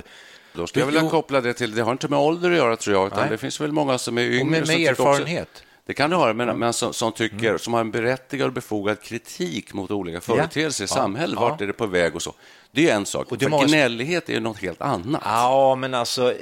Då 0.52 0.66
skulle 0.66 0.82
jag 0.82 0.86
vilja 0.92 1.10
koppla 1.10 1.40
det 1.40 1.54
till, 1.54 1.74
det 1.74 1.82
har 1.82 1.92
inte 1.92 2.08
med 2.08 2.18
ålder 2.18 2.50
att 2.50 2.56
göra 2.56 2.76
tror 2.76 2.96
jag, 2.96 3.06
utan 3.06 3.20
Nej. 3.20 3.30
det 3.30 3.38
finns 3.38 3.60
väl 3.60 3.72
många 3.72 3.98
som 3.98 4.18
är 4.18 4.22
yngre. 4.22 4.40
och 4.40 4.46
med, 4.46 4.66
med 4.66 4.90
också- 4.90 5.02
erfarenhet. 5.02 5.48
Mm. 5.62 5.71
Det 5.86 5.94
kan 5.94 6.10
det 6.10 6.16
ha, 6.16 6.32
men, 6.32 6.58
men 6.58 6.72
som, 6.72 6.92
som 6.92 7.12
tycker, 7.12 7.58
som 7.58 7.72
har 7.74 7.80
en 7.80 7.90
berättigad 7.90 8.46
och 8.46 8.52
befogad 8.52 9.00
kritik 9.02 9.74
mot 9.74 9.90
olika 9.90 10.20
företeelser 10.20 10.84
i 10.84 10.88
Ja. 10.90 10.94
samhället. 10.94 11.36
Ja. 11.40 11.48
Vart 11.48 11.60
är 11.60 11.66
det 11.66 11.72
på 11.72 11.86
väg 11.86 12.14
och 12.14 12.22
så. 12.22 12.34
Det 12.70 12.90
är 12.90 12.94
en 12.96 13.06
sak. 13.06 13.32
Och 13.32 13.38
det 13.38 13.48
måste- 13.48 13.66
gnällighet 13.68 14.28
är 14.28 14.40
något 14.40 14.58
helt 14.58 14.82
annat. 14.82 15.22
Ja, 15.24 15.74
men 15.74 15.94
alltså 15.94 16.34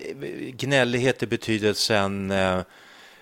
gnällighet 0.52 1.22
i 1.22 1.26
betydelsen 1.26 2.30
eh, 2.30 2.58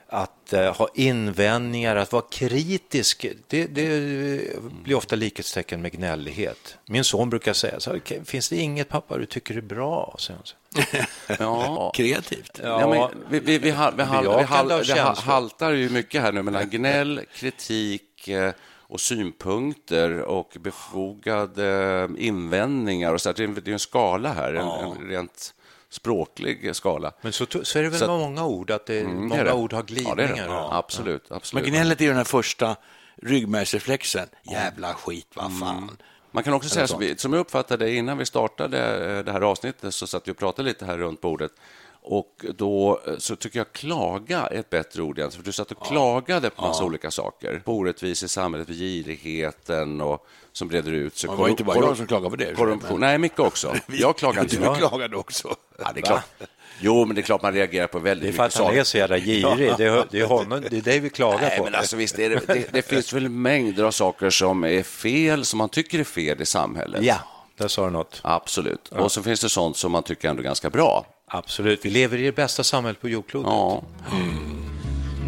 att 0.08 0.52
eh, 0.52 0.74
ha 0.76 0.88
invändningar, 0.94 1.96
att 1.96 2.12
vara 2.12 2.24
kritisk. 2.30 3.26
Det, 3.46 3.66
det 3.66 4.60
blir 4.84 4.94
ofta 4.96 5.16
likhetstecken 5.16 5.82
med 5.82 5.92
gnällighet. 5.92 6.78
Min 6.86 7.04
son 7.04 7.30
brukar 7.30 7.52
säga 7.52 7.80
så 7.80 7.90
här, 7.90 7.98
"Okej, 7.98 8.20
finns 8.24 8.48
det 8.48 8.56
inget 8.56 8.88
pappa 8.88 9.18
du 9.18 9.26
tycker 9.26 9.56
är 9.56 9.60
bra? 9.60 10.14
så. 10.18 10.32
Ja. 11.38 11.90
Kreativt. 11.94 12.60
Ja, 12.62 12.88
men 12.88 13.08
vi, 13.30 13.40
vi, 13.40 13.58
vi, 13.58 13.70
hal- 13.70 13.94
vi, 13.96 14.02
hal- 14.02 14.36
vi, 14.38 14.42
hal- 14.42 14.82
vi 14.84 15.00
haltar 15.20 15.72
ju 15.72 15.90
mycket 15.90 16.22
här 16.22 16.32
nu 16.32 16.42
mellan 16.42 16.70
gnäll, 16.70 17.20
kritik 17.34 18.28
eh, 18.28 18.52
och 18.90 19.00
synpunkter 19.00 20.20
och 20.20 20.56
befogade 20.60 22.08
invändningar. 22.18 23.14
Och 23.14 23.20
så 23.20 23.32
det 23.32 23.44
är 23.44 23.68
en- 23.72 23.78
skala 23.78 24.32
här, 24.32 24.54
en, 24.54 24.68
en 24.68 25.08
rent 25.08 25.54
språklig 25.90 26.76
skala. 26.76 27.12
Men 27.20 27.32
så, 27.32 27.46
så 27.62 27.78
är 27.78 27.82
det 27.82 27.88
väl 27.88 27.98
Så 27.98 28.06
med 28.06 28.18
många 28.18 28.46
ord, 28.46 28.70
att 28.70 28.86
det, 28.86 29.00
Mm, 29.00 29.28
många 29.28 29.44
det. 29.44 29.52
ord 29.52 29.72
har 29.72 29.78
Ja, 29.78 29.82
det 29.86 29.92
glidningar. 29.94 30.26
det. 30.48 30.52
Ja, 30.54 30.68
absolut. 30.72 31.30
Men 31.30 31.36
absolut. 31.36 31.66
gnället 31.66 32.00
är 32.00 32.04
ju 32.04 32.08
den 32.10 32.16
här 32.16 32.24
första 32.24 32.76
ryggmärgsreflexen. 33.22 34.28
Jävla 34.52 34.94
skit, 34.94 35.26
vad 35.34 35.58
fan. 35.58 35.96
Man 36.38 36.44
kan 36.44 36.54
också 36.54 36.68
säga, 36.68 36.86
som, 37.16 37.32
jag 37.32 37.40
uppfattade 37.40 37.94
innan 37.94 38.18
vi 38.18 38.26
startade 38.26 38.78
eh, 39.18 39.24
det 39.24 39.32
här 39.32 39.40
avsnittet 39.40 39.94
så 39.94 40.06
satt 40.06 40.28
vi 40.28 40.32
och 40.32 40.36
pratade 40.36 40.68
lite 40.68 40.84
här 40.84 40.98
runt 40.98 41.20
bordet. 41.20 41.52
Och 42.02 42.44
då 42.56 43.00
eh, 43.06 43.14
så 43.18 43.36
tycker 43.36 43.58
jag 43.58 43.72
klaga 43.72 44.38
är 44.40 44.54
ett 44.58 44.70
bättre 44.70 45.02
ord 45.02 45.18
igen, 45.18 45.30
för 45.30 45.42
du 45.42 45.52
satt 45.52 45.72
och 45.72 45.86
klagade 45.86 46.50
på 46.50 46.62
massa 46.62 46.84
olika 46.84 47.10
saker. 47.10 47.62
På 47.64 47.72
orättvisor 47.72 48.26
i 48.26 48.28
samhället, 48.28 48.66
för 48.66 48.74
girigheten 48.74 50.00
och, 50.00 50.26
som 50.52 50.68
breder 50.68 50.92
ut 50.92 51.16
sig. 51.16 51.30
Det 51.30 51.36
var 51.36 51.48
inte 51.48 51.64
bara 51.64 51.76
jag 51.76 51.96
som 51.96 52.06
klagade 52.06 52.30
på 52.30 52.36
det. 52.36 52.54
Korruption. 52.54 53.00
Nej, 53.00 53.18
mycket 53.18 53.38
också. 53.40 53.74
Jag 53.86 54.16
klagar 54.16 54.42
inte. 54.42 54.56
Du 54.56 54.74
klagade 54.74 55.16
också. 55.16 55.56
Ja, 55.78 55.90
det 55.94 56.00
är 56.00 56.02
klart. 56.02 56.24
Jo, 56.80 57.04
men 57.04 57.14
det 57.14 57.20
är 57.20 57.22
klart 57.22 57.42
man 57.42 57.52
reagerar 57.52 57.86
på 57.86 57.98
väldigt 57.98 58.22
Det 58.22 58.28
är 58.28 58.32
för 58.32 58.42
mycket 58.44 58.56
att 58.56 58.60
han 58.60 58.66
saker. 58.66 58.80
är 58.80 58.84
så 58.84 58.98
jävla 58.98 59.18
girig. 59.18 59.74
Det 59.78 59.84
är, 59.84 60.06
det 60.10 60.20
är, 60.20 60.26
honom, 60.26 60.64
det 60.70 60.76
är 60.76 60.80
det 60.80 61.00
vi 61.00 61.10
klagar 61.10 61.40
Nej, 61.40 61.58
på. 61.58 61.64
men 61.64 61.74
alltså 61.74 61.96
visst 61.96 62.18
är 62.18 62.30
det, 62.30 62.40
det, 62.46 62.72
det 62.72 62.82
finns 62.82 63.12
väl 63.12 63.28
mängder 63.28 63.84
av 63.84 63.90
saker 63.90 64.30
som 64.30 64.64
är 64.64 64.82
fel, 64.82 65.44
som 65.44 65.58
man 65.58 65.68
tycker 65.68 65.98
är 65.98 66.04
fel 66.04 66.42
i 66.42 66.46
samhället. 66.46 67.02
Ja, 67.02 67.16
där 67.58 67.68
sa 67.68 67.84
du 67.84 67.90
något. 67.90 68.20
Absolut. 68.22 68.88
Och 68.88 69.12
så 69.12 69.22
finns 69.22 69.40
det 69.40 69.48
sånt 69.48 69.76
som 69.76 69.92
man 69.92 70.02
tycker 70.02 70.28
ändå 70.28 70.42
är 70.42 70.44
ganska 70.44 70.70
bra. 70.70 71.06
Absolut. 71.28 71.84
Vi 71.84 71.90
lever 71.90 72.18
i 72.18 72.22
det 72.22 72.36
bästa 72.36 72.64
samhället 72.64 73.00
på 73.00 73.08
jordklotet. 73.08 73.52
Ja. 73.52 73.82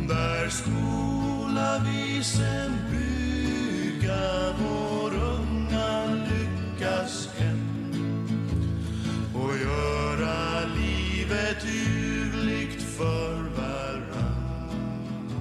Där 0.09 0.49
skola 0.49 1.83
vi 1.85 2.25
sen 2.25 2.73
bygga 2.90 4.54
vår 4.61 5.11
unga 5.14 6.04
lyckas 6.04 7.28
hem 7.38 8.25
och 9.35 9.57
göra 9.57 10.61
livet 10.76 11.64
ljuvligt 11.64 12.83
för. 12.83 13.40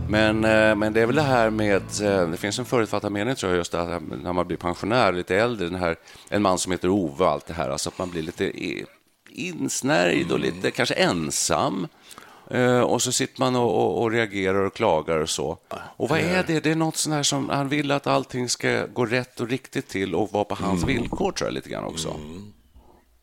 Men, 0.10 0.46
eh, 0.46 0.76
men 0.76 0.94
det 0.94 1.02
är 1.02 1.06
väl 1.06 1.16
det 1.16 1.22
här 1.22 1.50
med, 1.50 1.82
eh, 2.02 2.30
det 2.30 2.38
finns 2.38 2.60
en 2.60 2.66
förutfattad 2.66 3.12
mening 3.12 3.36
tror 3.36 3.52
jag, 3.52 3.58
just 3.58 3.72
det 3.72 3.78
här, 3.78 4.02
när 4.24 4.34
man 4.34 4.48
blir 4.48 4.58
pensionär, 4.58 5.14
lite 5.14 5.36
äldre, 5.36 5.70
den 5.70 5.80
här, 5.80 5.96
en 6.30 6.42
man 6.42 6.58
som 6.58 6.72
heter 6.72 6.90
Ove 6.90 7.24
och 7.24 7.32
allt 7.32 7.46
det 7.46 7.54
här, 7.54 7.70
alltså 7.70 7.90
att 7.90 7.98
man 7.98 8.10
blir 8.10 8.22
lite 8.22 8.46
insnärjd 9.48 10.32
och 10.32 10.40
lite 10.40 10.72
kanske 10.72 10.96
ensam. 10.96 11.88
Eh, 12.52 12.80
och 12.80 13.02
så 13.02 13.12
sitter 13.12 13.40
man 13.40 13.56
och, 13.56 13.76
och, 13.76 14.02
och 14.02 14.12
reagerar 14.12 14.66
och 14.66 14.74
klagar 14.74 15.18
och 15.18 15.30
så. 15.30 15.58
Och 15.72 16.10
vad 16.10 16.20
är 16.20 16.44
det? 16.48 16.60
Det 16.60 16.72
är 16.72 16.76
något 16.76 16.98
sånt 16.98 17.14
här 17.14 17.24
som, 17.24 17.50
han 17.50 17.70
vill 17.70 17.92
att 17.92 18.08
allting 18.08 18.50
ska 18.50 18.86
gå 18.86 19.06
rätt 19.06 19.40
och 19.40 19.50
riktigt 19.50 19.88
till 19.88 20.16
och 20.16 20.32
vara 20.32 20.44
på 20.44 20.56
hans 20.56 20.84
villkor 20.84 21.32
tror 21.32 21.48
jag 21.48 21.54
lite 21.54 21.70
grann 21.70 21.84
också. 21.84 22.16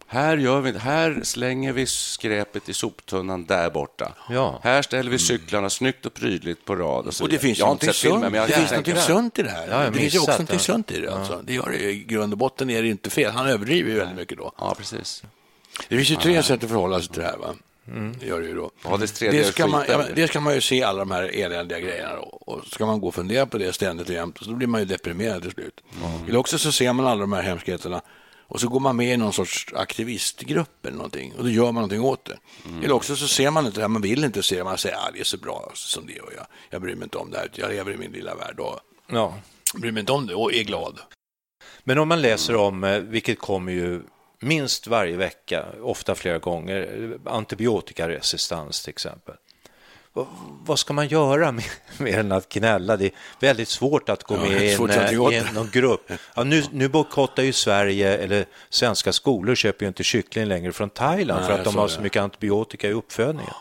Här, 0.08 0.36
gör 0.36 0.60
vi, 0.60 0.78
här 0.78 1.20
slänger 1.22 1.72
vi 1.72 1.86
skräpet 1.86 2.68
i 2.68 2.74
soptunnan 2.74 3.46
där 3.46 3.70
borta. 3.70 4.12
Ja. 4.30 4.60
Här 4.62 4.82
ställer 4.82 5.10
vi 5.10 5.18
cyklarna 5.18 5.70
snyggt 5.70 6.06
och 6.06 6.14
prydligt 6.14 6.64
på 6.64 6.76
rad. 6.76 7.06
Och, 7.06 7.14
så 7.14 7.24
Och 7.24 7.30
det 7.30 7.38
finns 7.38 7.58
jag 7.58 7.84
sett 7.84 7.96
filmen, 7.96 8.20
sunt, 8.20 8.32
men 8.32 8.40
jag 8.40 8.48
det 8.48 8.84
finns 8.84 9.04
sunt 9.04 9.38
i 9.38 9.42
det 9.42 9.50
här. 9.50 9.68
Ja, 9.70 9.90
det 9.90 9.98
finns 9.98 10.14
ju 10.14 10.18
också 10.18 10.42
det. 10.48 10.58
sunt 10.58 10.92
i 10.92 11.00
det. 11.00 11.14
Alltså. 11.14 11.40
det 11.44 11.54
gör 11.54 11.70
det. 11.70 11.90
I 11.90 12.04
grund 12.04 12.32
och 12.32 12.38
botten 12.38 12.70
är 12.70 12.82
det 12.82 12.88
inte 12.88 13.10
fel. 13.10 13.32
Han 13.32 13.46
överdriver 13.46 13.90
ju 13.90 13.98
väldigt 13.98 14.16
mycket 14.16 14.38
då. 14.38 14.52
Ja, 14.58 14.74
precis. 14.78 15.22
Det 15.88 15.96
finns 15.96 16.10
ju 16.10 16.16
tre 16.16 16.42
sätt 16.42 16.64
att 16.64 16.70
förhålla 16.70 17.00
sig 17.00 17.08
till 17.12 17.22
det 17.22 17.28
här. 17.28 17.36
Va? 17.36 17.54
Det 18.20 18.26
gör 18.26 18.40
det 18.40 18.46
ju 18.46 18.54
då. 18.54 18.70
Ja, 18.84 18.96
det 18.96 19.22
är 19.22 19.52
kan 19.52 19.70
man, 19.70 19.84
ja, 19.88 19.98
men 19.98 20.14
dels 20.14 20.30
kan 20.30 20.42
man 20.42 20.54
ju 20.54 20.60
se 20.60 20.82
alla 20.82 20.98
de 20.98 21.10
här 21.10 21.22
eländiga 21.22 21.80
grejerna 21.80 22.14
då. 22.16 22.22
och 22.22 22.66
ska 22.66 22.86
man 22.86 23.00
gå 23.00 23.08
och 23.08 23.14
fundera 23.14 23.46
på 23.46 23.58
det 23.58 23.72
ständigt 23.72 24.08
och 24.08 24.14
jämt 24.14 24.38
så 24.38 24.44
då 24.50 24.56
blir 24.56 24.66
man 24.66 24.80
ju 24.80 24.84
deprimerad 24.86 25.42
till 25.42 25.50
slut. 25.50 25.80
Eller 26.28 26.38
också 26.38 26.58
så 26.58 26.72
ser 26.72 26.92
man 26.92 27.06
alla 27.06 27.20
de 27.20 27.32
här 27.32 27.42
hemskheterna 27.42 28.00
och 28.48 28.60
så 28.60 28.68
går 28.68 28.80
man 28.80 28.96
med 28.96 29.12
i 29.14 29.16
någon 29.16 29.32
sorts 29.32 29.66
aktivistgrupp 29.76 30.86
eller 30.86 30.96
någonting 30.96 31.32
och 31.38 31.44
då 31.44 31.50
gör 31.50 31.64
man 31.64 31.74
någonting 31.74 32.00
åt 32.00 32.24
det. 32.24 32.38
Eller 32.84 32.92
också 32.94 33.16
så 33.16 33.28
ser 33.28 33.50
man 33.50 33.66
inte 33.66 33.78
det 33.78 33.82
här, 33.82 33.88
man 33.88 34.02
vill 34.02 34.24
inte 34.24 34.42
se 34.42 34.56
det, 34.56 34.64
man 34.64 34.78
säger 34.78 34.96
att 34.96 35.08
ah, 35.08 35.10
det 35.14 35.20
är 35.20 35.24
så 35.24 35.36
bra 35.38 35.70
som 35.74 36.06
det 36.06 36.16
är 36.16 36.22
och 36.24 36.32
jag, 36.36 36.46
jag 36.70 36.80
bryr 36.82 36.94
mig 36.94 37.04
inte 37.04 37.18
om 37.18 37.30
det 37.30 37.38
här, 37.38 37.50
jag 37.54 37.70
lever 37.70 37.92
i 37.92 37.96
min 37.96 38.12
lilla 38.12 38.34
värld 38.34 38.60
och 38.60 38.80
Ja. 39.06 39.34
bryr 39.74 39.92
mig 39.92 40.00
inte 40.00 40.12
om 40.12 40.26
det 40.26 40.34
och 40.34 40.54
är 40.54 40.62
glad. 40.62 40.98
Men 41.84 41.98
om 41.98 42.08
man 42.08 42.22
läser 42.22 42.56
om, 42.56 42.84
eh, 42.84 42.98
vilket 42.98 43.38
kommer 43.38 43.72
ju 43.72 44.02
minst 44.40 44.86
varje 44.86 45.16
vecka, 45.16 45.64
ofta 45.82 46.14
flera 46.14 46.38
gånger, 46.38 47.12
antibiotikaresistens 47.24 48.82
till 48.82 48.90
exempel. 48.90 49.34
Vad, 50.12 50.26
vad 50.64 50.78
ska 50.78 50.92
man 50.92 51.08
göra 51.08 51.52
med, 51.52 51.64
mer 51.98 52.18
än 52.18 52.32
att 52.32 52.48
gnälla? 52.48 52.96
Det 52.96 53.06
är 53.06 53.12
väldigt 53.40 53.68
svårt 53.68 54.08
att 54.08 54.22
gå 54.22 54.34
Ja, 54.34 54.40
med 54.40 54.62
i 54.62 54.74
en, 54.74 55.32
i 55.32 55.54
någon 55.54 55.70
grupp. 55.72 56.10
Ja, 56.34 56.44
nu, 56.44 56.62
nu 56.70 56.88
bojkottar 56.88 57.42
ju 57.42 57.52
Sverige, 57.52 58.18
eller 58.18 58.46
svenska 58.70 59.12
skolor 59.12 59.54
köper 59.54 59.84
ju 59.84 59.88
inte 59.88 60.04
kyckling 60.04 60.44
längre 60.44 60.72
från 60.72 60.90
Thailand 60.90 61.40
Nej, 61.40 61.48
för 61.50 61.58
att 61.58 61.64
de 61.64 61.76
har 61.76 61.88
så 61.88 61.96
det. 61.96 62.02
mycket 62.02 62.22
antibiotika 62.22 62.88
i 62.88 62.92
uppfödningen. 62.92 63.52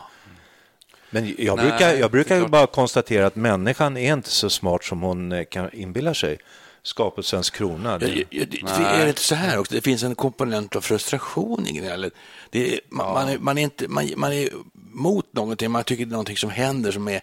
Men 1.10 1.34
jag 1.38 1.56
Nej, 1.56 1.70
brukar, 1.70 1.94
jag 1.94 2.10
brukar 2.10 2.48
bara 2.48 2.66
konstatera 2.66 3.26
att 3.26 3.36
människan 3.36 3.96
är 3.96 4.12
inte 4.12 4.30
så 4.30 4.50
smart 4.50 4.84
som 4.84 5.02
hon 5.02 5.32
eh, 5.32 5.44
kan 5.44 5.72
inbilla 5.72 6.14
sig. 6.14 6.38
Skapelsens 6.86 7.50
krona. 7.50 7.90
Ja, 7.92 7.98
Det, 7.98 8.06
ja, 8.08 8.24
ja, 8.30 8.44
det, 8.50 8.56
det 8.78 9.02
är 9.02 9.06
inte 9.06 9.20
så 9.20 9.34
här 9.34 9.58
också. 9.58 9.74
Det 9.74 9.80
finns 9.80 10.02
en 10.02 10.14
komponent 10.14 10.76
av 10.76 10.80
frustration 10.80 11.66
i 11.66 11.72
gnället. 11.72 12.12
Det 12.50 12.74
är, 12.74 12.80
man, 12.90 13.12
man, 13.14 13.28
är, 13.28 13.38
man, 13.38 13.58
är 13.58 13.62
inte, 13.62 13.88
man, 13.88 14.10
man 14.16 14.32
är 14.32 14.48
mot 14.92 15.32
någonting, 15.32 15.70
man 15.70 15.84
tycker 15.84 16.04
det 16.04 16.08
är 16.08 16.12
någonting 16.12 16.36
som 16.36 16.50
händer 16.50 16.92
som 16.92 17.08
är, 17.08 17.20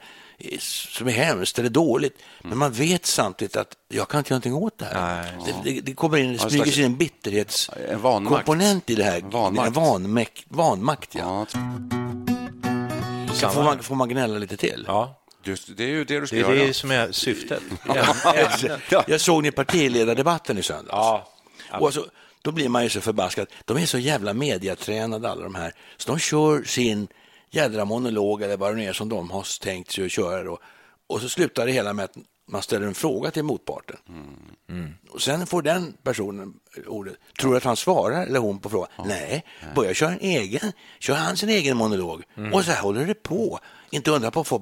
som 0.60 1.08
är 1.08 1.12
hemskt 1.12 1.60
eller 1.60 1.70
dåligt. 1.70 2.17
Men 2.41 2.58
man 2.58 2.72
vet 2.72 3.05
samtidigt 3.05 3.55
att 3.58 3.75
jag 3.89 4.08
kan 4.10 4.17
inte 4.17 4.29
göra 4.29 4.36
någonting 4.36 4.53
åt 4.53 4.77
det 4.77 4.86
här. 4.86 5.24
Det, 5.46 5.70
det, 5.72 5.82
det 5.82 5.93
kommer 5.93 6.17
in, 6.17 6.34
det 6.34 6.43
en 6.43 6.50
smyger 6.50 6.72
sig 6.72 6.84
en 6.84 6.86
En 6.86 6.98
vanmakt. 6.98 7.00
bitterhetskomponent 7.00 8.89
i 8.89 8.96
det 8.96 9.03
här. 9.03 9.22
Vanmakt. 9.22 9.67
En 9.67 9.74
vanmäkt, 9.74 10.43
vanmakt, 10.48 11.15
ja. 11.15 11.46
Ja, 13.41 13.50
får 13.50 13.63
man, 13.63 13.79
får 13.84 13.96
man 13.96 14.10
gnälla 14.10 14.38
lite 14.38 14.58
till. 14.58 14.84
ja, 14.88 15.20
just, 15.47 15.77
det 15.77 15.83
är 15.83 15.88
ju 15.88 16.03
det 16.03 16.19
du 16.19 16.27
ska 16.27 16.35
det 16.35 16.41
är 16.41 16.55
göra. 16.55 16.67
det 16.67 16.73
som 16.73 16.91
är 16.91 17.12
syftet. 17.12 17.63
Jag 19.07 19.21
såg 19.21 19.43
ni 19.43 19.51
partiledardebatten 19.51 20.57
i 20.57 20.63
söndags. 20.63 20.91
Ja. 20.91 21.29
Och 21.71 21.85
alltså, 21.85 22.05
då 22.41 22.51
blir 22.51 22.69
man 22.69 22.83
ju 22.83 22.89
så 22.89 23.01
förbaskad. 23.01 23.47
De 23.65 23.77
är 23.77 23.85
så 23.85 23.97
jävla 23.97 24.33
mediatränade 24.33 25.29
alla 25.29 25.43
de 25.43 25.55
här. 25.55 25.73
Så 25.97 26.12
de 26.12 26.19
kör 26.19 26.63
sin 26.63 27.07
jädra 27.51 27.85
monolog 27.85 28.41
eller 28.41 28.57
vad 28.57 28.71
det 28.71 28.75
nu 28.75 28.85
är 28.85 28.93
som 28.93 29.09
de 29.09 29.31
har 29.31 29.62
tänkt 29.62 29.91
sig 29.91 30.05
att 30.05 30.12
köra. 30.12 30.43
Då. 30.43 30.59
Och 31.07 31.21
så 31.21 31.29
slutar 31.29 31.65
det 31.65 31.71
hela 31.71 31.93
med 31.93 32.05
att 32.05 32.17
man 32.47 32.62
ställer 32.62 32.88
en 32.88 32.93
fråga 32.93 33.31
till 33.31 33.43
motparten. 33.43 33.97
Mm. 34.69 34.93
Och 35.09 35.21
sen 35.21 35.47
får 35.47 35.62
den 35.62 35.93
personen 36.03 36.53
ordet. 36.88 37.15
Tror 37.39 37.51
du 37.51 37.57
att 37.57 37.63
han 37.63 37.75
svarar 37.75 38.25
eller 38.25 38.39
hon 38.39 38.59
på 38.59 38.69
frågan? 38.69 38.89
Nej, 39.05 39.45
börjar 39.75 39.93
köra 39.93 40.12
en 40.12 40.19
egen, 40.19 40.71
kör 41.00 41.15
han 41.15 41.38
sin 41.38 41.50
egen 41.50 41.77
monolog. 41.77 42.23
Mm. 42.38 42.53
Och 42.53 42.65
så 42.65 42.71
här 42.71 42.81
håller 42.81 43.05
det 43.05 43.23
på. 43.23 43.59
Inte 43.89 44.12
undra 44.12 44.31
på 44.31 44.39
att 44.39 44.47
få 44.47 44.62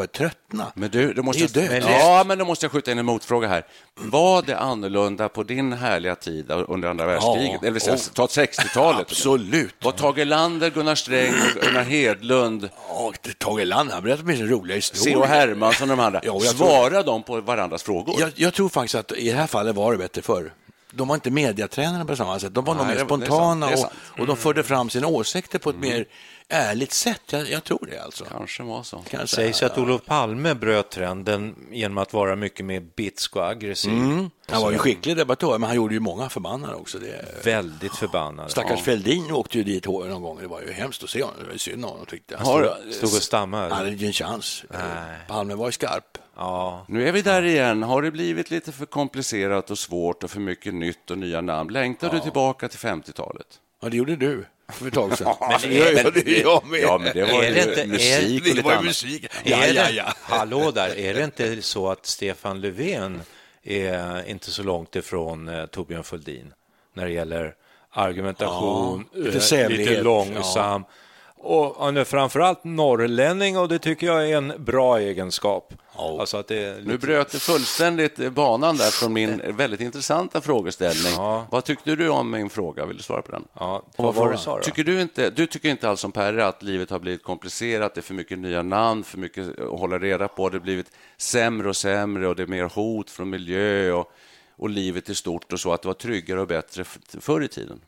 att 0.00 0.12
tröttna. 0.12 0.72
Men 0.74 0.90
du, 0.90 1.12
då 1.12 1.22
måste 1.22 1.46
Det 1.46 1.60
är 1.66 1.72
jag, 1.72 1.82
död. 1.82 1.90
ja, 2.00 2.24
men 2.26 2.38
då 2.38 2.44
måste 2.44 2.64
jag 2.64 2.72
skjuta 2.72 2.92
in 2.92 2.98
en 2.98 3.06
motfråga 3.06 3.48
här. 3.48 3.66
Var 3.94 4.42
det 4.42 4.58
annorlunda 4.58 5.28
på 5.28 5.42
din 5.42 5.72
härliga 5.72 6.14
tid 6.14 6.50
under 6.50 6.88
andra 6.88 7.06
världskriget? 7.06 7.58
Ja. 7.62 7.68
Eller 7.68 7.80
så- 7.80 8.10
ta 8.12 8.26
60-talet. 8.26 9.00
Absolut. 9.00 9.74
Var 9.84 9.92
Tage 9.92 10.18
Erlander, 10.18 10.70
Gunnar 10.70 10.94
Sträng, 10.94 11.34
Gunnar 11.62 11.82
Hedlund, 11.82 12.68
Ja, 12.88 13.12
Tage 13.38 13.60
Erlander, 13.60 13.94
han 13.94 14.02
berättade 14.02 14.22
åtminstone 14.24 14.50
roliga 14.50 14.76
historier. 14.76 15.14
C.H. 15.16 15.24
Hermansson 15.26 15.90
och 15.90 15.96
de 15.96 16.02
andra, 16.04 16.20
Ja, 16.24 16.32
tror- 16.32 16.40
svarade 16.40 17.02
de 17.02 17.22
på 17.22 17.40
varandras 17.40 17.82
frågor? 17.82 18.16
Jag, 18.20 18.30
jag 18.34 18.54
tror 18.54 18.68
faktiskt 18.68 18.94
att 18.94 19.12
i 19.12 19.30
det 19.30 19.36
här 19.36 19.46
fallet 19.46 19.76
var 19.76 19.92
det 19.92 19.98
bättre 19.98 20.22
förr. 20.22 20.52
De 20.94 21.08
var 21.08 21.14
inte 21.14 21.30
mediatränare 21.30 22.04
på 22.04 22.16
samma 22.16 22.38
sätt. 22.38 22.54
De 22.54 22.64
var 22.64 22.74
nog 22.74 22.86
mer 22.86 22.94
det- 22.94 23.02
det 23.02 23.08
sant, 23.08 23.24
spontana 23.24 23.66
det 23.66 23.74
och, 23.76 23.92
och 24.20 24.26
de 24.26 24.36
förde 24.36 24.62
fram 24.62 24.90
sina 24.90 25.06
åsikter 25.06 25.58
på 25.58 25.70
ett 25.70 25.76
mer 25.76 26.04
ärligt 26.52 26.92
sätt. 26.92 27.20
Jag, 27.30 27.50
jag 27.50 27.64
tror 27.64 27.88
det 27.90 27.98
alltså. 27.98 28.24
Kanske 28.24 28.62
var 28.62 28.82
så. 28.82 29.02
Säga. 29.10 29.26
sägs 29.26 29.62
att 29.62 29.78
Olof 29.78 30.04
Palme 30.04 30.54
bröt 30.54 30.90
trenden 30.90 31.54
genom 31.70 31.98
att 31.98 32.12
vara 32.12 32.36
mycket 32.36 32.66
mer 32.66 32.80
bitsk 32.80 33.36
och 33.36 33.48
aggressiv. 33.48 33.92
Mm. 33.92 34.30
Han 34.50 34.62
var 34.62 34.70
ju 34.70 34.74
en 34.74 34.78
skicklig 34.78 35.16
debattör, 35.16 35.58
men 35.58 35.62
han 35.68 35.76
gjorde 35.76 35.94
ju 35.94 36.00
många 36.00 36.28
förbannade 36.28 36.74
också. 36.74 36.98
Det, 36.98 37.44
Väldigt 37.44 37.96
förbannad. 37.96 38.50
stackars 38.50 38.82
Fälldin 38.82 39.32
åkte 39.32 39.58
ju 39.58 39.64
dit 39.64 39.86
någon 39.86 40.22
gång. 40.22 40.38
Det 40.40 40.46
var 40.48 40.60
ju 40.60 40.72
hemskt 40.72 41.02
att 41.04 41.10
se 41.10 41.22
honom. 41.22 41.36
Det 41.40 41.46
var 41.46 41.52
ju 41.52 41.58
synd 41.58 41.84
om 41.84 41.90
honom 41.90 42.06
tyckte 42.06 42.34
jag. 42.34 42.46
Stod- 42.46 42.94
Stod 42.94 43.04
och 43.04 43.22
stammade. 43.22 43.62
Han 43.62 43.72
hade 43.72 43.90
inte 43.90 44.06
en 44.06 44.12
chans. 44.12 44.64
Palme 45.28 45.54
var 45.54 45.66
ju 45.66 45.72
skarp. 45.72 46.18
Ja, 46.36 46.84
Nu 46.88 47.08
är 47.08 47.12
vi 47.12 47.22
där 47.22 47.42
igen. 47.42 47.82
Har 47.82 48.02
det 48.02 48.10
blivit 48.10 48.50
lite 48.50 48.72
för 48.72 48.86
komplicerat 48.86 49.70
och 49.70 49.78
svårt 49.78 50.24
och 50.24 50.30
för 50.30 50.40
mycket 50.40 50.74
nytt 50.74 51.10
och 51.10 51.18
nya 51.18 51.40
namn? 51.40 51.72
Längtar 51.72 52.10
du 52.10 52.20
tillbaka 52.20 52.68
till 52.68 52.78
50-talet? 52.78 53.46
Ja, 53.82 53.88
det 53.88 53.96
gjorde 53.96 54.16
du 54.16 54.44
för 54.68 54.86
ett 54.86 54.94
tag 54.94 55.18
sedan. 55.18 55.34
Men 55.50 55.60
det 55.70 55.74
gör 55.78 55.94
men- 56.04 56.12
det 56.24 56.38
jag 56.40 56.66
med. 56.66 56.80
Ja, 56.80 56.98
men 56.98 57.12
det 57.14 57.22
var 57.32 57.42
Är 57.42 57.48
ju 57.48 57.54
det 57.54 57.62
inte- 57.62 57.82
är- 57.82 57.86
musik 57.86 58.44
det 58.44 58.50
lite 58.50 58.62
var 58.62 58.72
annat. 58.72 58.84
musik. 58.84 59.26
Ja, 59.44 59.56
är 59.64 59.74
ja, 59.74 59.84
det, 59.84 59.90
ja. 59.90 60.12
Hallå 60.22 60.70
där, 60.70 60.98
är 60.98 61.14
det 61.14 61.24
inte 61.24 61.62
så 61.62 61.90
att 61.90 62.06
Stefan 62.06 62.60
Löfven 62.60 63.22
är 63.62 64.28
inte 64.28 64.50
så 64.50 64.62
långt 64.62 64.96
ifrån 64.96 65.48
eh, 65.48 65.66
Torbjörn 65.66 66.04
Fälldin 66.04 66.52
när 66.94 67.04
det 67.06 67.12
gäller 67.12 67.54
argumentation, 67.90 69.04
Ja, 69.12 69.18
lite 69.24 69.36
eh, 69.36 69.42
sävlighet, 69.42 69.88
lite 69.90 70.02
långsam. 70.02 70.84
Och 71.44 71.76
han 71.78 71.96
är 71.96 72.04
framförallt 72.04 72.64
norrlänning 72.64 73.58
och 73.58 73.68
det 73.68 73.78
tycker 73.78 74.06
jag 74.06 74.30
är 74.30 74.36
en 74.36 74.52
bra 74.58 74.98
egenskap. 74.98 75.74
Ja. 75.96 76.16
Alltså 76.20 76.36
att 76.36 76.48
det 76.48 76.64
är 76.64 76.74
Nu 76.74 76.92
lite, 76.92 77.06
bröt 77.06 77.32
du 77.32 77.38
fullständigt 77.38 78.32
banan 78.32 78.76
där 78.76 78.90
från 78.90 79.12
min 79.12 79.42
väldigt 79.48 79.80
intressanta 79.80 80.40
frågeställning. 80.40 81.12
Ja. 81.16 81.46
Vad 81.50 81.64
tyckte 81.64 81.96
du 81.96 82.08
om 82.08 82.30
min 82.30 82.50
fråga? 82.50 82.86
Vill 82.86 82.96
du 82.96 83.02
svara 83.02 83.22
på 83.22 83.32
den? 83.32 83.44
ja, 83.54 83.82
vad 83.96 84.14
var 84.14 84.26
det 84.26 84.34
du 84.34 84.38
sa 84.38 84.56
då? 84.56 84.62
Tycker 84.62 84.84
du, 84.84 85.00
inte, 85.00 85.30
du 85.30 85.46
tycker 85.46 85.68
inte 85.68 85.88
alls 85.88 86.00
som 86.00 86.12
Perre 86.12 86.46
att 86.46 86.62
livet 86.62 86.90
har 86.90 86.98
blivit 86.98 87.22
komplicerat, 87.22 87.94
det 87.94 88.00
är 88.00 88.02
för 88.02 88.14
mycket 88.14 88.38
nya 88.38 88.62
namn, 88.62 89.04
för 89.04 89.18
mycket 89.18 89.58
att 89.58 89.80
hålla 89.80 89.98
reda 89.98 90.28
på, 90.28 90.48
det 90.48 90.56
har 90.56 90.62
blivit 90.62 90.90
sämre 91.16 91.68
och 91.68 91.76
sämre 91.76 92.28
och 92.28 92.36
det 92.36 92.42
är 92.42 92.46
mer 92.46 92.64
hot 92.64 93.10
från 93.10 93.30
miljö 93.30 93.92
och, 93.92 94.12
och 94.56 94.70
livet 94.70 95.08
i 95.08 95.14
stort 95.14 95.52
och 95.52 95.60
så, 95.60 95.72
att 95.72 95.82
det 95.82 95.88
var 95.88 95.94
tryggare 95.94 96.40
och 96.40 96.46
bättre 96.46 96.84
förr 97.20 97.42
i 97.42 97.48
tiden? 97.48 97.80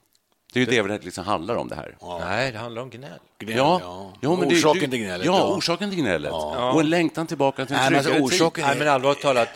Det 0.55 0.61
är 0.61 0.75
ju 0.77 0.83
det 0.83 0.89
det 0.99 1.05
liksom 1.05 1.25
handlar 1.25 1.55
om 1.57 1.69
det 1.69 1.75
här. 1.75 1.97
Nej, 2.21 2.53
det 2.53 2.59
handlar 2.59 2.83
om 2.83 2.91
gnäll. 2.91 3.11
Gnäll, 3.39 3.57
Ja, 3.57 3.81
ja. 3.83 4.13
Jo, 4.23 4.37
men 4.37 4.49
orsaken 4.49 4.81
det- 4.83 4.89
till 4.91 4.99
gnället. 5.05 5.27
Ja, 5.27 5.55
orsaken 5.57 5.91
till 5.91 5.99
gnället. 5.99 6.33
Och 6.33 6.81
en 6.81 6.91
längtan 6.91 7.27
tillbaka 7.27 7.67
till 7.67 7.75
en 7.75 7.81
Nej, 7.81 7.95
alltså, 7.99 8.13
tryggare 8.13 8.25
orsaken- 8.29 8.55
tid. 8.55 8.65
Nej, 8.65 8.79
men 8.79 8.89
allvarligt 8.89 9.21
talat, 9.23 9.49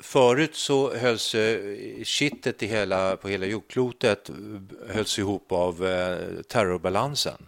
förut 0.00 0.54
så 0.56 0.94
hölls 0.96 1.34
eh, 1.34 1.58
kittet 2.04 2.62
i 2.62 2.66
hela, 2.66 3.16
på 3.16 3.28
hela 3.28 3.46
jordklotet 3.46 4.30
hölls 4.88 5.18
ihop 5.18 5.52
av 5.52 5.86
eh, 5.86 6.16
terrorbalansen. 6.48 7.46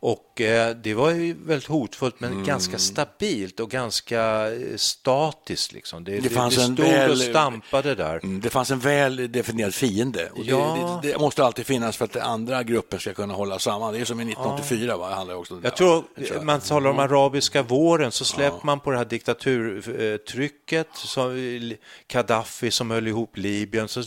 Och 0.00 0.40
eh, 0.40 0.76
det 0.76 0.94
var 0.94 1.10
ju 1.10 1.36
väldigt 1.46 1.68
hotfullt, 1.68 2.20
Mm. 2.22 2.34
men 2.34 2.44
ganska 2.44 2.78
stabilt 2.78 3.60
och 3.60 3.70
ganska 3.70 4.52
eh, 4.52 4.76
statiskt. 4.76 5.72
Liksom. 5.72 6.04
Det, 6.04 6.20
det, 6.20 6.28
fanns 6.28 6.56
det 6.56 6.62
en 6.62 6.74
stod 6.74 6.86
väl- 6.86 7.10
och 7.10 7.18
stampade 7.18 7.94
där. 7.94 8.20
Mm, 8.22 8.40
Det 8.40 8.50
fanns 8.50 8.70
en 8.70 8.78
väl 8.78 9.32
definierad 9.32 9.74
fiende. 9.74 10.30
Och 10.32 10.44
det, 10.44 10.50
Ja. 10.50 11.00
det, 11.02 11.08
det 11.12 11.18
måste 11.18 11.44
alltid 11.44 11.66
finnas 11.66 11.96
för 11.96 12.04
att 12.04 12.16
andra 12.16 12.62
gruppen 12.62 13.00
ska 13.00 13.14
kunna 13.14 13.34
hålla 13.34 13.58
samman. 13.58 13.92
Det 13.94 14.00
är 14.00 14.04
som 14.04 14.20
i 14.20 14.22
1984, 14.24 14.96
va? 14.96 15.08
det 15.08 15.14
handlar 15.14 15.34
också 15.34 15.54
om. 15.54 15.60
Jag 15.64 15.76
tror, 15.76 16.04
jag. 16.16 16.44
man 16.44 16.60
talar 16.60 16.90
om 16.90 16.98
arabiska 16.98 17.62
våren, 17.62 18.12
så 18.12 18.24
släpper 18.24 18.66
man 18.66 18.80
på 18.80 18.90
det 18.90 18.96
här 18.98 19.04
diktaturtrycket, 19.04 20.88
som 20.94 21.72
Gaddafi 22.12 22.70
som 22.70 22.90
höll 22.90 23.06
ihop 23.08 23.36
Libyen, 23.36 23.88
så 23.88 24.02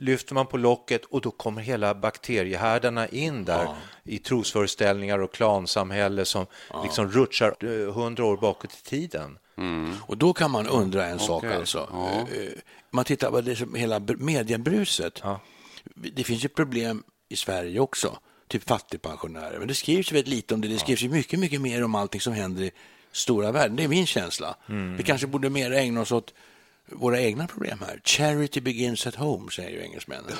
lyfter 0.00 0.34
man 0.34 0.46
på 0.46 0.56
locket 0.56 1.04
och 1.04 1.20
då 1.20 1.30
kommer 1.30 1.62
hela 1.62 1.94
bakteriehärdarna 1.94 3.08
in 3.08 3.44
där 3.44 3.68
i 4.04 4.18
trosföreställningar 4.18 5.13
och 5.18 5.32
klansamhälle 5.34 6.24
som 6.24 6.46
liksom 6.82 7.10
rutschar 7.10 7.54
eh, 7.60 7.94
hundra 7.94 8.24
år 8.24 8.36
bakåt 8.36 8.72
i 8.74 8.82
tiden. 8.82 9.38
Och 10.06 10.16
då 10.16 10.32
kan 10.32 10.50
man 10.50 10.66
undra 10.66 11.06
en 11.06 11.18
sak 11.18 11.44
Okej. 11.44 11.56
alltså. 11.56 11.88
Ja. 11.92 12.10
Eh, 12.36 12.48
Man 12.90 13.04
tittar 13.04 13.30
på 13.30 13.40
det 13.40 13.56
som 13.56 13.74
hela 13.74 13.98
br- 13.98 14.16
mediebruset. 14.20 15.20
Ja. 15.22 15.40
Det 15.94 16.24
finns 16.24 16.44
ju 16.44 16.48
problem 16.48 17.02
i 17.28 17.36
Sverige 17.36 17.80
också, 17.80 18.18
typ 18.48 18.68
fattigpensionärer. 18.68 19.58
Men 19.58 19.68
det 19.68 19.74
skrivs 19.74 20.12
ju 20.12 20.14
väldigt 20.14 20.34
lite 20.34 20.54
om 20.54 20.60
det. 20.60 20.68
Det 20.68 20.78
skrivs 20.78 21.02
ju 21.02 21.08
mycket, 21.08 21.38
mycket 21.38 21.60
mer 21.60 21.84
om 21.84 21.94
allting 21.94 22.20
som 22.20 22.32
händer 22.32 22.62
i 22.62 22.70
stora 23.12 23.52
världen. 23.52 23.76
Det 23.76 23.84
är 23.84 23.88
min 23.88 24.06
känsla. 24.06 24.56
Mm. 24.68 24.96
Vi 24.96 25.02
kanske 25.02 25.26
borde 25.26 25.50
mer 25.50 25.70
ägna 25.72 26.00
oss 26.00 26.12
åt 26.12 26.34
våra 26.92 27.20
egna 27.20 27.46
problem 27.46 27.78
här. 27.86 28.00
Charity 28.04 28.60
begins 28.60 29.06
at 29.06 29.14
home, 29.14 29.50
säger 29.50 29.70
ju 29.70 29.82
engelsmännen. 29.82 30.32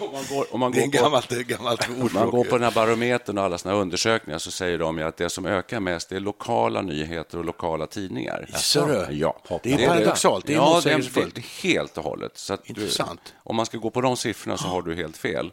Om 0.00 0.12
man 0.12 0.24
går, 0.30 0.54
om 0.54 0.60
man 0.60 0.72
Det 0.72 0.78
är 0.82 0.86
går 0.86 0.88
ett 0.88 0.92
på, 1.00 1.04
gammalt, 1.04 1.30
gammalt 1.30 1.88
ordspråk. 1.90 2.12
man 2.12 2.30
går 2.30 2.44
på 2.44 2.58
den 2.58 2.64
här 2.64 2.70
barometern 2.70 3.38
och 3.38 3.44
alla 3.44 3.58
såna 3.58 3.74
här 3.74 3.80
undersökningar 3.80 4.38
så 4.38 4.50
säger 4.50 4.78
de 4.78 4.98
ju 4.98 5.04
att 5.04 5.16
det 5.16 5.30
som 5.30 5.46
ökar 5.46 5.80
mest 5.80 6.12
är 6.12 6.20
lokala 6.20 6.82
nyheter 6.82 7.38
och 7.38 7.44
lokala 7.44 7.86
tidningar. 7.86 8.46
Jaså, 8.52 8.86
du? 8.86 9.14
Ja. 9.16 9.40
Det 9.62 9.72
är 9.72 9.86
paradoxalt, 9.88 10.46
det 10.46 10.52
är 10.52 10.56
ja, 10.56 10.62
det 10.62 10.70
är, 10.70 10.74
motsägelsefullt. 10.74 11.34
det 11.34 11.40
är 11.40 11.62
helt 11.72 11.98
och 11.98 12.04
hållet. 12.04 12.32
Så 12.38 12.54
att 12.54 12.64
du, 12.64 12.68
Intressant. 12.68 13.34
om 13.42 13.56
man 13.56 13.66
ska 13.66 13.78
gå 13.78 13.90
på 13.90 14.00
de 14.00 14.16
siffrorna 14.16 14.56
så 14.56 14.68
har 14.68 14.82
du 14.82 14.94
helt 14.94 15.16
fel. 15.16 15.52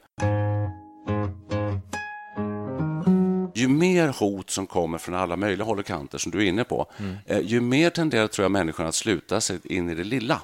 Ju 3.60 3.68
mer 3.68 4.08
hot 4.08 4.50
som 4.50 4.68
kommer 4.68 4.98
från 4.98 5.16
alla 5.16 5.36
möjliga 5.36 5.66
håll 5.66 5.80
och 5.80 5.86
kanter, 5.86 6.18
som 6.18 6.32
du 6.32 6.38
är 6.38 6.46
inne 6.46 6.64
på, 6.64 6.86
eh, 7.26 7.40
ju 7.40 7.62
mer 7.62 7.90
tenderar 7.90 8.28
tror 8.28 8.44
jag 8.44 8.52
människorna 8.52 8.90
att 8.90 8.96
sluta 8.96 9.42
sig 9.42 9.60
in 9.64 9.90
i 9.90 9.96
det 9.96 10.04
lilla. 10.04 10.42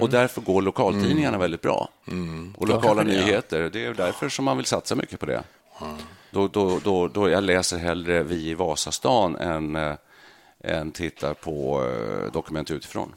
Och 0.00 0.10
därför 0.10 0.40
går 0.40 0.62
lokaltidningarna 0.62 1.38
väldigt 1.38 1.62
bra. 1.62 1.88
Och 2.56 2.68
lokala 2.68 3.04
det, 3.04 3.14
ja. 3.14 3.24
nyheter, 3.24 3.70
det 3.72 3.84
är 3.84 3.94
därför 3.94 4.28
som 4.28 4.44
man 4.44 4.56
vill 4.56 4.66
satsa 4.66 4.94
mycket 4.94 5.20
på 5.20 5.26
det. 5.26 5.42
Då, 6.30 6.48
då, 6.48 6.78
då, 6.84 7.08
då 7.08 7.28
jag 7.28 7.44
läser 7.44 7.78
hellre 7.78 8.22
Vi 8.22 8.48
i 8.50 8.54
Vasastan 8.54 9.36
än, 9.36 9.76
eh, 9.76 9.94
än 10.64 10.92
tittar 10.92 11.34
på 11.34 11.84
eh, 11.84 12.32
Dokument 12.32 12.70
utifrån. 12.70 13.12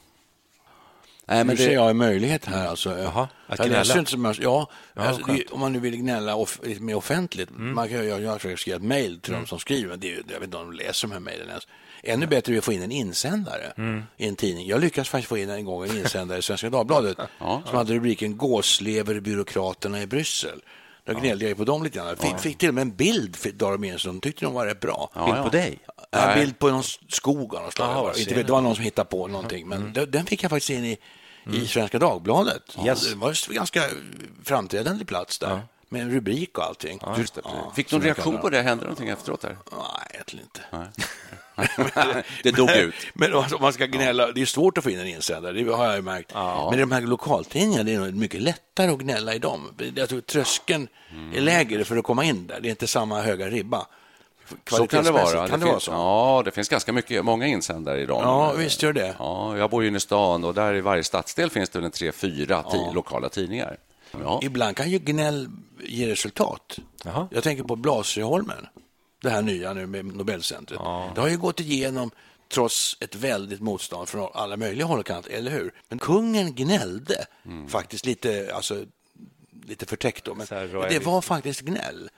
Nej, 1.30 1.38
Nu 1.38 1.44
men 1.44 1.58
ser 1.58 1.68
det, 1.68 1.74
jag 1.74 1.90
en 1.90 1.98
möjlighet 1.98 2.46
här. 2.46 2.68
Alltså. 2.68 3.00
Jaha, 3.00 3.28
att 3.48 3.60
gnälla? 3.68 3.98
inte 4.00 4.12
som 4.12 4.26
jag, 4.26 4.36
ja, 4.42 4.70
alltså, 4.96 5.26
det, 5.26 5.44
om 5.52 5.60
man 5.60 5.74
nu 5.74 5.80
vill 5.80 5.96
gnälla 5.96 6.36
off, 6.36 6.60
lite 6.64 6.82
mer 6.82 6.96
offentligt. 6.96 7.50
Mm. 7.50 7.76
Man 7.76 7.88
kan, 7.90 8.08
jag, 8.08 8.22
jag 8.22 8.30
har 8.32 8.38
försökt 8.40 8.62
skriva 8.62 8.76
ett 8.78 8.84
mejl 8.84 9.20
till 9.22 9.34
de 9.34 9.46
som 9.48 9.60
skriver, 9.60 9.90
men 9.90 10.00
det 10.00 10.08
jag 10.08 10.18
vet 10.40 10.44
inte 10.44 10.58
om 10.58 10.66
de 10.72 10.78
läser 10.84 11.08
de 11.08 11.14
här 11.14 11.20
mejlen 11.20 11.48
ens. 11.50 11.68
Ännu 12.04 12.28
bättre 12.28 12.54
är 12.54 12.58
att 12.58 12.64
få 12.64 12.74
in 12.74 12.82
en 12.84 12.92
insändare 12.92 13.74
Mm. 13.78 14.04
i 14.18 14.28
en 14.28 14.36
tidning. 14.36 14.68
Jag 14.68 14.82
lyckades 14.82 15.10
faktiskt 15.10 15.30
få 15.30 15.38
in 15.38 15.50
en 15.50 15.66
gång 15.66 15.84
en 15.84 15.98
insändare 15.98 16.40
i 16.40 16.42
Svenska 16.42 16.70
Dagbladet 16.70 17.18
som 17.40 17.76
hade 17.78 17.94
rubriken 17.94 18.38
Gåslever 18.38 19.20
byråkraterna 19.20 20.02
i 20.02 20.08
Bryssel. 20.08 20.62
Då 21.06 21.14
gnällde 21.20 21.48
jag 21.50 21.58
på 21.58 21.64
dem 21.64 21.84
lite 21.84 21.98
grann. 21.98 22.18
Fick, 22.18 22.40
fick 22.40 22.58
till 22.58 22.70
och 22.70 22.76
med 22.76 22.82
en 22.82 22.96
bild 22.96 23.36
för 23.36 23.52
dagar 23.52 23.72
de 23.72 23.84
in, 23.84 24.00
så 24.00 24.08
de 24.08 24.22
tyckte 24.22 24.46
de 24.46 24.54
var 24.54 24.66
rätt 24.66 24.80
bra. 24.80 25.10
Bild 25.26 25.44
på 25.44 25.50
dig? 25.50 25.80
En 26.12 26.40
bild 26.40 26.60
på 26.60 26.70
någon 26.70 26.84
skog 27.10 27.56
av 27.56 27.64
något 27.64 27.74
slag. 27.74 27.90
Det 27.90 27.94
var. 28.02 28.08
Inte 28.20 28.34
ser 28.34 28.44
det 28.44 28.62
någon 28.62 28.76
som 28.76 28.84
hittade 28.84 29.10
på 29.10 29.28
någonting, 29.28 29.68
men 29.68 29.94
den- 29.94 30.12
den 30.12 30.26
fick 30.26 30.44
jag 30.44 30.50
faktiskt 30.50 30.70
in 30.70 30.86
i, 30.86 30.98
i 31.54 31.68
Svenska 31.68 32.00
Dagbladet. 32.00 32.76
Yes. 32.86 33.10
Det 33.10 33.16
var 33.16 33.30
en 33.50 33.56
ganska 33.56 33.84
framträdande 34.44 35.06
plats 35.06 35.40
där, 35.40 35.62
med 35.90 36.02
en 36.02 36.12
rubrik 36.12 36.58
och 36.58 36.64
allting. 36.64 37.02
just 37.18 37.36
det. 37.36 37.42
Ja, 37.44 37.74
Fick 37.76 37.90
du 37.90 37.96
någon 37.96 38.06
reaktion 38.06 38.38
på 38.38 38.50
det? 38.50 38.62
Hände 38.62 38.84
någonting 38.84 39.10
efteråt? 39.10 39.42
Där? 39.42 39.58
Nej, 39.72 39.80
egentligen 40.14 40.46
inte. 40.46 40.62
det 42.44 42.52
dog 42.52 42.70
ut. 42.70 42.96
Men 43.14 43.34
om 43.34 43.46
man 43.62 43.74
ska 43.74 43.86
gnälla, 43.86 44.32
det 44.32 44.42
är 44.42 44.46
svårt 44.46 44.78
att 44.78 44.84
få 44.84 44.90
in 44.90 45.00
en 45.00 45.08
insändare, 45.08 45.54
det 45.54 45.72
har 45.72 45.94
jag 45.94 46.04
märkt. 46.04 46.34
Men 46.70 46.80
de 46.80 46.92
här 46.92 47.02
lokaltidningarna, 47.02 47.84
det 47.84 47.94
är 47.94 48.12
mycket 48.12 48.42
lättare 48.42 48.92
att 48.92 49.00
gnälla 49.00 49.34
i 49.36 49.40
dem. 49.40 49.74
Jag 49.96 50.10
tror 50.10 50.22
tröskeln 50.22 50.88
är 51.36 51.42
lägre 51.42 51.86
för 51.86 51.98
att 51.98 52.04
komma 52.04 52.24
in 52.24 52.48
där, 52.48 52.60
det 52.62 52.68
är 52.68 52.72
inte 52.72 52.88
samma 52.88 53.22
höga 53.22 53.50
ribba. 53.50 53.88
Så 54.70 54.88
kan 54.88 55.04
det 55.04 55.12
vara. 55.12 55.48
Kan 55.48 55.60
det, 55.60 55.66
finns, 55.66 55.72
vara 55.72 55.80
så? 55.80 55.92
Ja, 55.92 56.42
det 56.46 56.52
finns 56.52 56.70
ganska 56.70 56.94
mycket, 56.94 57.26
många 57.26 57.48
insändare 57.48 58.02
i 58.02 58.06
dem. 58.06 58.22
Ja, 58.24 58.54
visst 58.58 58.84
gör 58.84 58.94
det. 58.94 59.16
Ja, 59.20 59.58
jag 59.58 59.70
bor 59.70 59.82
ju 59.84 59.88
inne 59.88 59.98
i 59.98 60.02
stan 60.02 60.44
och 60.44 60.54
där 60.54 60.74
i 60.76 60.82
varje 60.82 61.04
stadsdel 61.04 61.50
finns 61.50 61.70
det 61.70 61.80
väl 61.80 61.86
en 61.86 61.92
tre, 61.92 62.12
fyra 62.12 62.62
ti- 62.62 62.94
lokala 62.94 63.30
tidningar. 63.30 63.78
Ja. 64.24 64.40
Ibland 64.44 64.76
kan 64.76 64.90
ju 64.90 65.00
gnäll 65.00 65.50
ge 65.84 66.08
resultat. 66.12 66.80
Jaha. 67.04 67.28
Jag 67.32 67.44
tänker 67.44 67.64
på 67.64 67.76
Blasieholmen, 67.76 68.68
det 69.22 69.30
här 69.30 69.42
nya 69.42 69.74
nu 69.74 69.86
med 69.86 70.06
Nobelcentret. 70.06 70.80
Det 71.16 71.22
har 71.22 71.28
ju 71.30 71.38
gått 71.38 71.60
igenom 71.60 72.12
trots 72.54 72.98
ett 73.00 73.16
väldigt 73.16 73.62
motstånd 73.62 74.10
från 74.10 74.30
alla 74.34 74.58
möjliga 74.58 74.86
håll 74.86 75.00
och 75.00 75.06
kanter, 75.06 75.32
eller 75.32 75.52
hur? 75.52 75.74
Men 75.90 76.00
kungen 76.00 76.56
gnällde 76.56 77.26
faktiskt 77.68 78.06
lite, 78.06 78.52
alltså, 78.54 78.86
lite 79.68 79.86
förtäckt 79.86 80.26
då, 80.26 80.36
men 80.36 80.48
det 80.90 81.06
var 81.06 81.22
faktiskt 81.22 81.62
gnäll. 81.62 82.10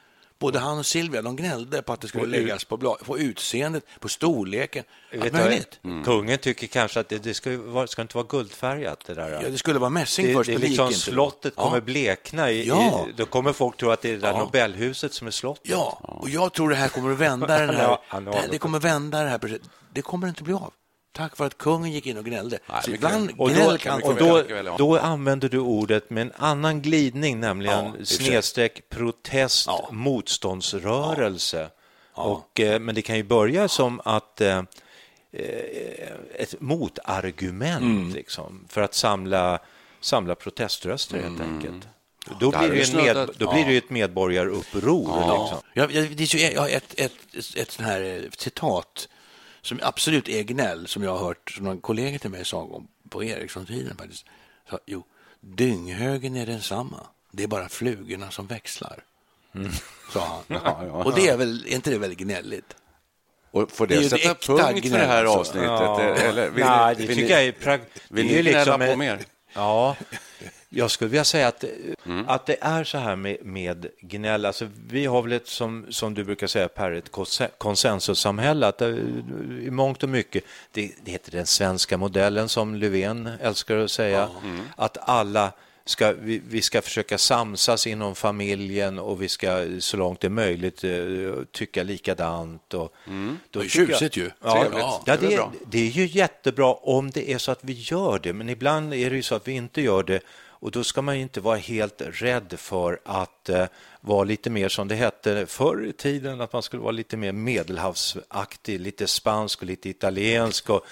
Både 0.41 0.59
han 0.59 0.77
och 0.79 0.85
Silvia 0.85 1.21
de 1.21 1.35
gnällde 1.35 1.81
på 1.81 1.93
att 1.93 2.01
det 2.01 2.07
skulle 2.07 2.25
läggas 2.25 2.63
på, 2.63 2.77
bla- 2.77 3.03
på 3.03 3.17
utseendet, 3.19 3.83
på 3.99 4.09
storleken, 4.09 4.83
allt 5.21 5.33
möjligt. 5.33 5.79
Kungen 6.05 6.37
tycker 6.37 6.67
kanske 6.67 6.99
att 6.99 7.09
det, 7.09 7.23
det 7.23 7.33
ska, 7.33 7.57
vara, 7.57 7.87
ska 7.87 8.01
inte 8.01 8.17
vara 8.17 8.27
guldfärgat. 8.29 9.03
Det, 9.05 9.13
där. 9.13 9.29
Ja, 9.43 9.49
det 9.49 9.57
skulle 9.57 9.79
vara 9.79 9.89
mässing 9.89 10.25
det, 10.27 10.33
först, 10.33 10.49
det 10.49 10.57
det 10.57 10.67
liksom 10.67 10.91
slottet 10.93 11.53
Ja. 11.57 11.63
kommer 11.63 11.81
blekna. 11.81 12.51
I, 12.51 12.67
Ja. 12.67 13.05
i, 13.09 13.13
då 13.17 13.25
kommer 13.25 13.53
folk 13.53 13.77
tro 13.77 13.89
att 13.89 14.01
det 14.01 14.09
är 14.09 14.13
det 14.13 14.19
där 14.19 14.31
Ja. 14.33 14.39
Nobelhuset 14.39 15.13
som 15.13 15.27
är 15.27 15.31
slottet. 15.31 15.69
Ja, 15.71 15.99
och 16.03 16.29
jag 16.29 16.53
tror 16.53 16.69
det 16.69 16.75
här 16.75 16.87
kommer 16.89 17.11
att 17.11 17.17
vända 17.19 17.47
den 17.59 17.69
här, 17.75 17.97
det, 18.51 18.57
kommer 18.57 18.79
vända 18.79 19.23
det 19.23 19.29
här. 19.29 19.59
Det 19.93 20.01
kommer 20.01 20.27
inte 20.27 20.43
bli 20.43 20.53
av. 20.53 20.73
Tack 21.13 21.35
för 21.37 21.45
att 21.45 21.57
kungen 21.57 21.91
gick 21.91 22.05
in 22.07 22.17
och 22.17 22.25
gnällde. 22.25 22.59
Nej, 22.69 22.81
så 22.85 22.91
ibland 22.91 23.31
Och 23.37 23.49
gnäll 23.49 23.69
då, 23.71 23.77
kan 23.77 24.03
och 24.03 24.15
då, 24.15 24.43
ja. 24.49 24.75
då 24.77 24.97
använder 24.99 25.49
du 25.49 25.59
ordet 25.59 26.09
med 26.09 26.21
en 26.21 26.31
annan 26.35 26.81
glidning, 26.81 27.39
nämligen 27.39 27.85
Ja, 27.99 28.05
snedstreck 28.05 28.89
protest, 28.89 29.67
Ja. 29.67 29.89
motståndsrörelse. 29.91 31.69
Och, 32.13 32.59
eh, 32.59 32.79
men 32.79 32.95
det 32.95 33.01
kan 33.01 33.15
ju 33.17 33.23
börja 33.23 33.67
som 33.67 34.01
att 34.05 34.41
eh, 34.41 34.57
eh, 34.57 34.63
ett 36.35 36.61
motargument 36.61 37.81
Mm. 37.81 38.13
liksom, 38.13 38.65
för 38.69 38.81
att 38.81 38.93
samla, 38.93 39.59
samla 40.01 40.35
proteströster 40.35 41.17
helt 41.21 41.41
enkelt. 41.41 41.87
Då 42.39 42.51
blir, 42.51 42.69
det 42.69 42.93
med, 42.93 43.29
då 43.37 43.51
blir 43.51 43.65
det 43.65 43.71
ju 43.71 43.77
ett 43.77 43.89
medborgaruppror. 43.89 45.39
Liksom. 45.41 45.57
Jag, 45.73 45.91
jag, 45.91 46.11
det 46.17 46.33
är 46.33 46.67
ju- 46.67 46.75
ett, 46.75 46.93
ett, 46.99 47.11
ett, 47.33 47.55
ett 47.55 47.71
sånt 47.71 47.87
här 47.87 48.29
citat 48.37 49.07
som 49.61 49.79
absolut 49.83 50.29
är 50.29 50.43
gnäll, 50.43 50.87
som 50.87 51.03
jag 51.03 51.11
har 51.17 51.25
hört, 51.27 51.51
som 51.51 51.65
någon 51.65 51.81
kollega 51.81 52.19
till 52.19 52.29
mig 52.29 52.45
sa 52.45 52.57
om 52.57 52.87
på 53.09 53.23
Ericsson-tiden 53.23 53.97
faktiskt. 53.97 54.25
Så, 54.69 54.79
jo, 54.85 55.03
dynghögen 55.39 56.35
är 56.35 56.45
densamma. 56.45 57.07
Det 57.31 57.43
är 57.43 57.47
bara 57.47 57.69
flugorna 57.69 58.31
som 58.31 58.47
växlar. 58.47 59.03
Sa 60.13 60.43
han. 60.49 60.89
Och 60.91 61.15
det 61.15 61.27
är 61.27 61.37
väl, 61.37 61.65
är 61.67 61.75
inte 61.75 61.89
det 61.89 61.97
väldigt 61.97 62.19
gnälligt? 62.19 62.75
Och 63.51 63.71
får 63.71 63.87
Det 63.87 63.95
är 63.95 63.99
det 64.01 64.09
sätta 64.09 64.35
punkt 64.35 64.89
för 64.89 64.97
det 64.99 65.05
här 65.05 65.25
alltså. 65.25 65.39
avsnittet? 65.39 65.67
Ja. 65.69 66.01
Eller 66.01 66.49
vill 66.49 66.65
Nej, 66.65 66.95
ni, 66.95 67.01
det 67.01 67.07
vill 67.07 67.15
tycker 67.17 67.39
ni, 67.39 67.63
jag 67.63 67.73
är... 67.73 67.81
Vill 68.09 68.25
ni 68.25 68.33
gnälla 68.41 68.59
liksom 68.59 68.79
på 68.79 68.85
en- 68.85 68.99
mer? 68.99 69.19
Ja, 69.53 69.95
jag 70.73 70.91
skulle 70.91 71.09
vilja 71.09 71.23
säga 71.23 71.47
att, 71.47 71.63
Mm. 72.05 72.25
att 72.29 72.45
det 72.45 72.57
är 72.61 72.83
så 72.83 72.97
här 72.97 73.15
med, 73.15 73.37
med 73.45 73.85
gnäll. 74.01 74.45
Alltså, 74.45 74.67
vi 74.87 75.05
har 75.05 75.21
väl 75.21 75.31
ett, 75.31 75.47
som, 75.47 75.85
som 75.89 76.13
du 76.13 76.23
brukar 76.23 76.47
säga 76.47 76.67
Per, 76.67 76.91
ett 76.91 77.11
konse- 77.11 77.49
konsensussamhälle. 77.57 78.67
Att 78.67 78.77
det, 78.77 78.89
I 79.63 79.69
mångt 79.71 80.03
och 80.03 80.09
mycket, 80.09 80.43
det, 80.71 80.91
det 81.03 81.11
heter 81.11 81.31
den 81.31 81.45
svenska 81.45 81.97
modellen 81.97 82.49
som 82.49 82.75
Löfven 82.75 83.29
älskar 83.41 83.77
att 83.77 83.91
säga. 83.91 84.29
Mm. 84.43 84.59
Att 84.75 84.97
alla 85.09 85.51
ska, 85.85 86.13
vi, 86.21 86.41
vi 86.49 86.61
ska 86.61 86.81
försöka 86.81 87.17
samsas 87.17 87.87
inom 87.87 88.15
familjen 88.15 88.99
och 88.99 89.21
vi 89.21 89.29
ska 89.29 89.65
så 89.79 89.97
långt 89.97 90.19
det 90.19 90.27
är 90.27 90.29
möjligt 90.29 90.83
eh, 90.83 90.91
tycka 91.51 91.83
likadant. 91.83 92.73
Och, 92.73 92.93
Mm. 93.07 93.37
då 93.49 93.59
Det 93.59 93.65
är 93.65 93.69
tjusigt 93.69 94.17
ju. 94.17 94.29
Ja, 94.43 94.65
ja, 94.77 95.01
Det 95.05 95.11
är 95.11 95.17
det, 95.17 95.41
det 95.71 95.79
är 95.87 95.91
ju 95.91 96.05
jättebra 96.07 96.73
om 96.73 97.11
det 97.11 97.31
är 97.33 97.37
så 97.37 97.51
att 97.51 97.59
vi 97.61 97.73
gör 97.73 98.19
det, 98.23 98.33
men 98.33 98.49
ibland 98.49 98.93
är 98.93 99.09
det 99.09 99.15
ju 99.15 99.23
så 99.23 99.35
att 99.35 99.47
vi 99.47 99.51
inte 99.51 99.81
gör 99.81 100.03
det 100.03 100.19
och 100.61 100.71
då 100.71 100.83
ska 100.83 101.01
man 101.01 101.15
ju 101.15 101.21
inte 101.21 101.41
vara 101.41 101.57
helt 101.57 102.01
rädd 102.05 102.53
för 102.57 102.99
att 103.05 103.49
eh, 103.49 103.65
vara 104.01 104.23
lite 104.23 104.49
mer 104.49 104.69
som 104.69 104.87
det 104.87 104.95
hette 104.95 105.45
förr 105.45 105.85
i 105.85 105.93
tiden, 105.93 106.41
att 106.41 106.53
man 106.53 106.61
skulle 106.61 106.81
vara 106.81 106.91
lite 106.91 107.17
mer 107.17 107.31
medelhavsaktig, 107.31 108.79
lite 108.79 109.07
spansk 109.07 109.61
och 109.61 109.67
lite 109.67 109.89
italiensk 109.89 110.69
och 110.69 110.85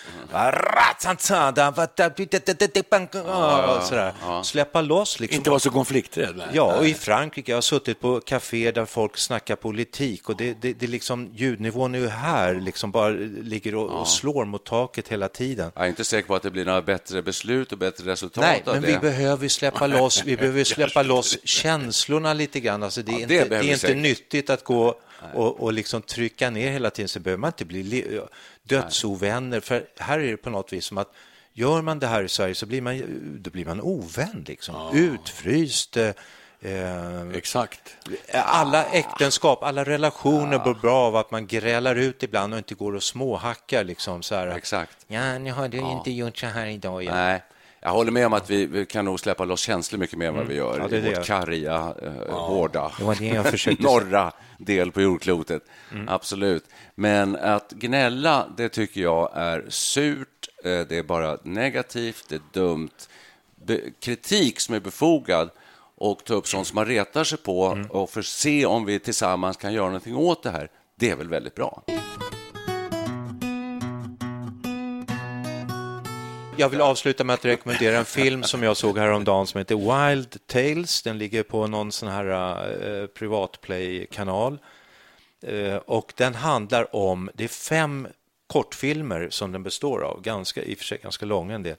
och 3.78 3.84
sådär. 3.84 4.43
Släppa 4.43 4.82
loss. 4.82 5.19
Liksom. 5.19 5.38
Inte 5.38 5.50
vara 5.50 5.60
så 5.60 5.69
konflikträdd. 5.69 6.36
nej. 6.38 6.48
Ja, 6.54 6.78
och 6.78 6.86
i 6.86 6.93
Frankrike, 6.93 7.52
jag 7.52 7.58
har 7.58 7.62
suttit 7.62 8.00
på 8.00 8.19
kafé 8.19 8.72
där 8.72 8.86
folk 8.86 9.17
snackar 9.17 9.56
politik 9.56 10.30
och 10.30 10.38
det, 10.38 10.62
det, 10.62 10.74
det 10.74 10.86
är 10.86 10.88
liksom, 10.88 11.30
ljudnivån 11.36 11.95
är 11.95 12.00
ju 12.00 12.08
här, 12.08 12.56
liksom 12.56 12.91
bara 12.91 13.10
ligger 13.10 13.76
och, 13.76 13.89
och 13.89 14.08
slår 14.08 14.45
mot 14.45 14.65
taket 14.65 15.08
hela 15.08 15.28
tiden. 15.28 15.72
Jag 15.76 15.86
är 15.86 15.89
inte 15.89 16.04
säker 16.04 16.28
på 16.28 16.36
att 16.36 16.43
det 16.43 16.52
blir 16.52 16.65
några 16.65 16.82
bättre 16.82 17.22
beslut 17.22 17.72
och 17.72 17.78
bättre 17.78 18.12
resultat 18.12 18.43
Nej, 18.43 18.63
av 18.65 18.74
men 18.74 18.82
det. 18.82 18.88
vi 18.88 18.98
behöver 18.98 19.48
släppa 19.48 19.88
loss, 19.88 20.24
vi 20.26 20.38
behöver 20.38 20.63
släppa 20.63 21.04
loss 21.04 21.38
känslorna 21.43 22.34
lite 22.34 22.60
grann. 22.60 22.84
Alltså 22.84 22.99
det 23.02 23.12
är 23.12 23.20
Ja, 23.20 23.28
det 23.28 23.34
inte, 23.44 23.50
det 23.60 23.70
är 23.70 23.74
inte 23.74 23.94
nyttigt 23.94 24.50
att 24.50 24.64
gå 24.64 24.96
och, 25.34 25.60
och 25.60 25.74
liksom 25.74 26.02
trycka 26.02 26.50
ner 26.50 26.72
hela 26.72 26.90
tiden, 26.90 27.10
så 27.10 27.20
behöver 27.20 27.40
man 27.42 27.48
inte 27.48 27.66
bli 27.66 27.84
li- 27.84 28.22
dödsovänner. 28.64 29.60
För 29.60 29.86
här 29.98 30.20
är 30.20 30.28
det 30.32 30.38
på 30.38 30.50
något 30.50 30.74
vis 30.74 30.86
som 30.86 30.98
att 30.98 31.14
gör 31.54 31.82
man 31.82 32.00
det 32.00 32.08
här 32.08 32.24
i 32.24 32.30
Sverige 32.30 32.56
så 32.56 32.66
blir 32.66 32.82
man, 32.82 33.04
då 33.44 33.50
blir 33.50 33.66
man 33.66 33.82
ovän, 33.82 34.44
liksom. 34.48 34.76
utfryst. 34.98 35.98
eh, 35.98 36.10
Eh, 36.62 37.30
Exakt. 37.34 37.82
alla 38.34 38.86
äktenskap, 38.86 39.64
alla 39.64 39.84
relationer 39.84 40.60
blir 40.60 40.74
bra 40.74 40.96
av 40.98 41.16
att 41.16 41.32
man 41.32 41.48
grälar 41.48 41.96
ut 41.96 42.24
ibland 42.24 42.54
och 42.54 42.58
inte 42.58 42.76
går 42.76 42.96
och 42.96 43.04
småhackar. 43.04 43.84
Liksom, 43.84 44.22
så 44.24 44.36
här. 44.36 44.48
Exakt. 44.48 44.98
Ja, 45.08 45.38
ni 45.38 45.50
har 45.50 45.68
ju 45.70 45.92
inte 45.92 46.12
gjort 46.12 46.38
så 46.38 46.46
här 46.46 46.66
idag. 46.68 47.04
Ja. 47.04 47.14
Nej, 47.16 47.44
jag 47.82 47.89
håller 47.89 48.12
med 48.12 48.26
om 48.26 48.34
att 48.34 48.50
vi, 48.50 48.65
vi 48.65 48.86
kan 48.86 49.06
nog 49.06 49.20
släppa 49.20 49.46
loss 49.46 49.60
känslor 49.62 50.00
mycket 50.00 50.18
mer 50.18 50.28
än 50.28 50.36
vad 50.36 50.48
vi 50.48 50.56
gör 50.56 50.70
Mm. 50.76 50.82
Ja, 50.82 50.88
det 50.88 50.98
är 51.08 51.12
i 51.12 51.15
vårt 51.15 51.26
karga, 51.26 51.94
eh, 52.02 52.34
hårda, 52.36 52.92
Det 52.98 53.04
var 53.04 53.15
det 53.15 53.26
jag 53.28 53.46
försökte. 53.46 53.84
Mm. 53.88 53.94
norra 54.10 54.32
del 54.58 54.92
på 54.92 55.02
jordklotet. 55.02 55.63
Absolut. 56.08 56.65
Men 56.96 57.36
att 57.36 57.72
gnälla, 57.72 58.48
det 58.58 58.70
tycker 58.70 59.02
jag 59.02 59.30
är 59.34 59.65
surt, 59.70 60.50
eh, 60.63 60.80
det 60.89 60.92
är 60.98 61.04
bara 61.04 61.38
negativt, 61.44 62.26
det 62.30 62.36
är 62.36 62.42
dumt. 62.54 62.89
Be- 63.65 63.82
kritik 64.00 64.60
som 64.60 64.76
är 64.76 64.80
befogad 64.80 65.50
och 65.96 66.24
ta 66.24 66.34
upp 66.34 66.48
sånt 66.48 66.68
som 66.68 66.76
man 66.76 66.86
retar 66.86 67.24
sig 67.24 67.38
på 67.38 67.65
Mm. 67.65 67.86
och 67.92 68.10
för 68.10 68.22
se 68.22 68.65
om 68.65 68.86
vi 68.86 69.00
tillsammans 69.00 69.58
kan 69.58 69.74
göra 69.74 69.86
någonting 69.86 70.15
åt 70.15 70.44
det 70.44 70.50
här, 70.52 70.70
det 70.96 71.10
är 71.10 71.15
väl 71.15 71.30
väldigt 71.30 71.56
bra. 71.56 71.84
Jag 76.60 76.69
vill 76.69 76.82
avsluta 76.82 77.24
med 77.24 77.34
att 77.34 77.45
rekommendera 77.45 77.98
en 77.98 78.06
film 78.06 78.43
som 78.43 78.63
jag 78.63 78.78
såg 78.78 78.98
häromdagen 78.98 79.48
som 79.48 79.58
heter 79.58 79.76
Wild 79.76 80.48
Tales. 80.48 81.02
Den 81.02 81.17
ligger 81.17 81.43
på 81.43 81.67
någon 81.67 81.91
sån 81.91 82.10
här 82.10 82.26
eh, 83.02 83.08
privatplay-kanal. 83.08 84.60
Eh, 85.41 85.76
och 85.76 86.13
den 86.15 86.36
handlar 86.36 86.95
om, 86.95 87.30
det 87.34 87.43
är 87.43 87.48
fem 87.48 88.08
kortfilmer 88.48 89.28
som 89.30 89.52
den 89.52 89.63
består 89.63 90.04
av, 90.04 90.22
ganska, 90.22 90.63
i 90.63 90.74
och 90.74 90.78
för 90.78 90.86
sig 90.86 91.00
ganska 91.04 91.26
långa 91.26 91.56
en 91.56 91.63
del. 91.63 91.76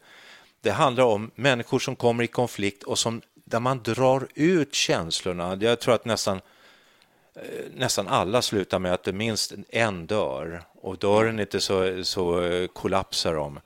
Det 0.60 0.70
handlar 0.70 1.04
om 1.04 1.30
människor 1.34 1.78
som 1.78 1.96
kommer 1.96 2.24
i 2.24 2.26
konflikt 2.26 2.82
och 2.82 2.98
som, 2.98 3.22
där 3.34 3.60
man 3.60 3.82
drar 3.82 4.28
ut 4.34 4.74
känslorna. 4.74 5.58
Jag 5.60 5.80
tror 5.80 5.94
att 5.94 6.04
nästan 6.04 6.40
eh, 7.34 7.42
nästan 7.74 8.08
alla 8.08 8.42
slutar 8.42 8.78
med 8.78 8.92
att 8.92 9.04
det 9.04 9.12
minst 9.12 9.52
en 9.68 10.06
dör 10.06 10.62
och 10.74 10.98
dör 10.98 11.24
den 11.24 11.40
inte 11.40 11.60
så, 11.60 12.04
så 12.04 12.42
eh, 12.42 12.66
kollapsar 12.66 13.34
de. 13.34 13.60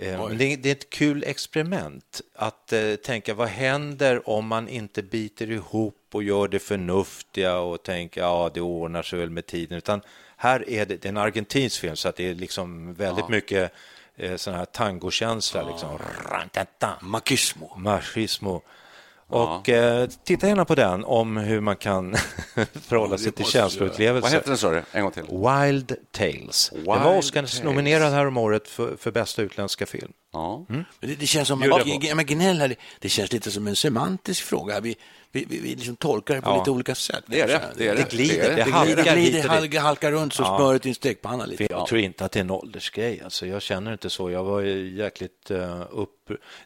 Eh, 0.00 0.28
Men 0.28 0.38
det, 0.38 0.56
det 0.56 0.68
är 0.68 0.72
ett 0.72 0.90
kul 0.90 1.24
experiment 1.26 2.20
att 2.34 2.72
eh, 2.72 2.94
tänka 2.94 3.34
vad 3.34 3.48
händer 3.48 4.28
om 4.28 4.46
man 4.46 4.68
inte 4.68 5.02
biter 5.02 5.50
ihop 5.50 5.94
och 6.12 6.22
gör 6.22 6.48
det 6.48 6.58
förnuftiga 6.58 7.58
och 7.58 7.82
tänker 7.82 8.20
ja 8.20 8.50
det 8.54 8.60
ordnar 8.60 9.02
sig 9.02 9.18
väl 9.18 9.30
med 9.30 9.46
tiden 9.46 9.78
utan 9.78 10.00
här 10.36 10.70
är 10.70 10.86
det, 10.86 10.96
det 10.96 11.08
är 11.08 11.10
en 11.10 11.16
argentinsk 11.16 11.80
film 11.80 11.96
så 11.96 12.08
att 12.08 12.16
det 12.16 12.30
är 12.30 12.34
liksom 12.34 12.94
väldigt 12.94 13.28
mycket 13.28 13.72
eh, 14.16 14.36
sån 14.36 14.54
här 14.54 14.64
tangokänsla 14.64 15.70
liksom. 15.70 15.98
Rantata. 16.30 16.98
Machismo. 17.00 17.72
Machismo. 17.76 18.62
Och 19.28 19.68
eh, 19.68 20.08
titta 20.24 20.48
gärna 20.48 20.64
på 20.64 20.74
den 20.74 21.04
om 21.04 21.36
hur 21.36 21.60
man 21.60 21.76
kan 21.76 22.14
förhålla 22.86 23.18
sig 23.18 23.32
till 23.32 23.42
måste 23.42 23.58
känsloupplevelser. 23.58 24.28
Vad 24.28 24.32
heter 24.32 24.48
den, 24.48 24.58
sa 24.58 24.70
du? 24.70 24.82
En 24.92 25.02
gång 25.02 25.12
till. 25.12 25.22
Wild 25.22 25.96
Tales. 26.10 26.72
den 26.72 26.86
var 26.86 26.96
Wild 26.96 27.18
Oscars-nominerad 27.18 28.12
här 28.12 28.26
om 28.26 28.36
året 28.36 28.68
för, 28.68 28.96
för 28.96 29.10
bästa 29.10 29.42
utländska 29.42 29.86
film. 29.86 30.12
Ja. 30.32 30.64
Men 30.68 30.84
det, 31.00 31.14
det 31.14 31.26
känns 31.26 31.48
som, 31.48 31.62
ja, 31.62 32.14
men 32.14 32.26
gnäll 32.26 32.60
här, 32.60 32.68
det, 32.68 32.76
det 32.98 33.08
känns 33.08 33.32
lite 33.32 33.50
som 33.50 33.66
en 33.66 33.76
semantisk 33.76 34.44
fråga. 34.44 34.80
Vi, 34.80 34.96
vi, 35.32 35.44
vi, 35.48 35.58
vi 35.60 35.74
liksom 35.74 35.96
tolkar 35.96 36.34
det 36.34 36.40
på 36.40 36.50
Ja. 36.50 36.58
lite 36.58 36.70
olika 36.70 36.94
sätt. 36.94 37.24
Det 37.26 37.40
är 37.40 37.46
det. 37.46 37.60
Det, 37.76 37.88
är 37.88 37.94
det. 37.94 38.02
Det 38.02 38.10
glider, 38.10 38.50
det 38.50 38.64
Det 38.64 38.70
halkar 38.70 39.14
glider, 39.16 39.78
halkar, 39.80 40.12
runt 40.12 40.32
som 40.34 40.44
Ja. 40.44 40.56
smöret 40.58 40.86
i 40.86 40.88
en 40.88 40.94
stekpanna 40.94 41.46
lite. 41.46 41.66
Jag 41.70 41.86
tror 41.86 42.00
inte 42.00 42.24
att 42.24 42.32
det 42.32 42.38
är 42.38 42.44
en 42.44 42.50
åldersgrej. 42.50 43.20
Alltså, 43.24 43.46
jag 43.46 43.62
känner 43.62 43.92
inte 43.92 44.10
så. 44.10 44.30
Jag 44.30 44.44
var 44.44 44.60
ju 44.60 44.96
jäkligt 44.96 45.50
uh, 45.50 45.82
upp... 45.90 46.10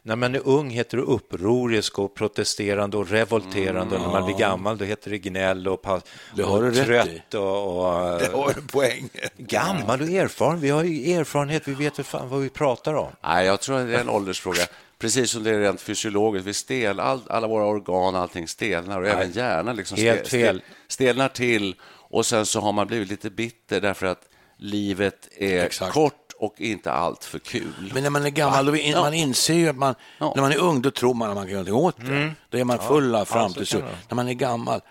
När 0.03 0.15
man 0.15 0.35
är 0.35 0.41
ung 0.47 0.69
heter 0.69 0.97
det 0.97 1.03
upprorisk 1.03 1.99
och 1.99 2.15
protesterande 2.15 2.97
och 2.97 3.09
revolterande. 3.09 3.95
och 3.95 4.01
när 4.01 4.09
man 4.09 4.25
blir 4.25 4.35
gammal 4.37 4.77
då 4.77 4.85
heter 4.85 5.09
det 5.11 5.17
gnäll 5.17 5.67
och, 5.67 5.81
pa- 5.81 6.01
Det 6.35 6.43
har 6.43 6.57
och 6.63 6.71
du 6.71 6.83
rätt 6.83 6.85
trött. 7.05 7.33
Och, 7.33 7.77
och, 7.85 8.19
Det 8.19 8.29
har 8.33 8.53
en 8.57 8.67
poäng. 8.67 9.09
Gammal 9.37 10.01
och 10.01 10.07
erfaren. 10.09 10.59
Vi 10.59 10.69
har 10.69 10.83
ju 10.83 11.11
erfarenhet. 11.13 11.67
Vi 11.67 11.73
vet 11.73 11.99
väl 11.99 12.05
fan 12.05 12.29
vad 12.29 12.41
vi 12.41 12.49
pratar 12.49 12.93
om. 12.93 13.11
Nej, 13.23 13.45
jag 13.45 13.59
tror 13.61 13.79
att 13.79 13.87
det 13.87 13.95
är 13.95 13.99
en 14.01 14.09
åldersfråga. 14.09 14.61
Precis 15.01 15.31
som 15.31 15.43
det 15.43 15.49
är 15.49 15.59
rent 15.59 15.81
fysiologiskt. 15.81 16.47
Vi 16.47 16.53
stel, 16.53 16.99
all, 16.99 17.21
alla 17.29 17.47
våra 17.47 17.65
organ, 17.65 18.15
allting 18.15 18.47
stelnar 18.47 19.01
och 19.01 19.07
även 19.07 19.31
hjärnan 19.31 19.75
liksom 19.75 19.97
Helt 19.97 20.27
fel. 20.27 20.61
stelnar 20.87 21.27
till. 21.29 21.75
Och 22.09 22.25
sen 22.25 22.45
så 22.45 22.59
har 22.61 22.71
man 22.71 22.87
blivit 22.87 23.07
lite 23.09 23.29
bitter 23.29 23.81
därför 23.81 24.05
att 24.05 24.21
livet 24.57 25.27
är 25.37 25.65
Exakt. 25.65 25.93
kort 25.93 26.31
och 26.39 26.61
inte 26.61 26.91
allt 26.91 27.23
för 27.25 27.39
kul. 27.39 27.91
Men 27.93 28.03
när 28.03 28.09
man 28.09 28.25
är 28.25 28.29
gammal, 28.29 28.65
då 28.65 28.75
in, 28.75 28.91
Ja. 28.91 29.01
man 29.01 29.13
inser 29.13 29.53
ju 29.53 29.69
att 29.69 29.75
man, 29.75 29.95
Ja. 30.19 30.33
när 30.35 30.41
man 30.41 30.51
är 30.51 30.57
ung, 30.57 30.81
då 30.81 30.91
tror 30.91 31.13
man 31.13 31.29
att 31.29 31.35
man 31.35 31.45
kan 31.45 31.51
göra 31.53 31.63
någonting 31.63 32.05
åt 32.05 32.09
det. 32.09 32.33
Då 32.49 32.57
är 32.57 32.63
man 32.63 32.79
full 32.79 33.15
av 33.15 33.25
så 33.25 33.33
framtidstro. 33.33 33.79
När 34.09 34.15
man 34.15 34.27
är 34.27 34.33
gammal, 34.33 34.81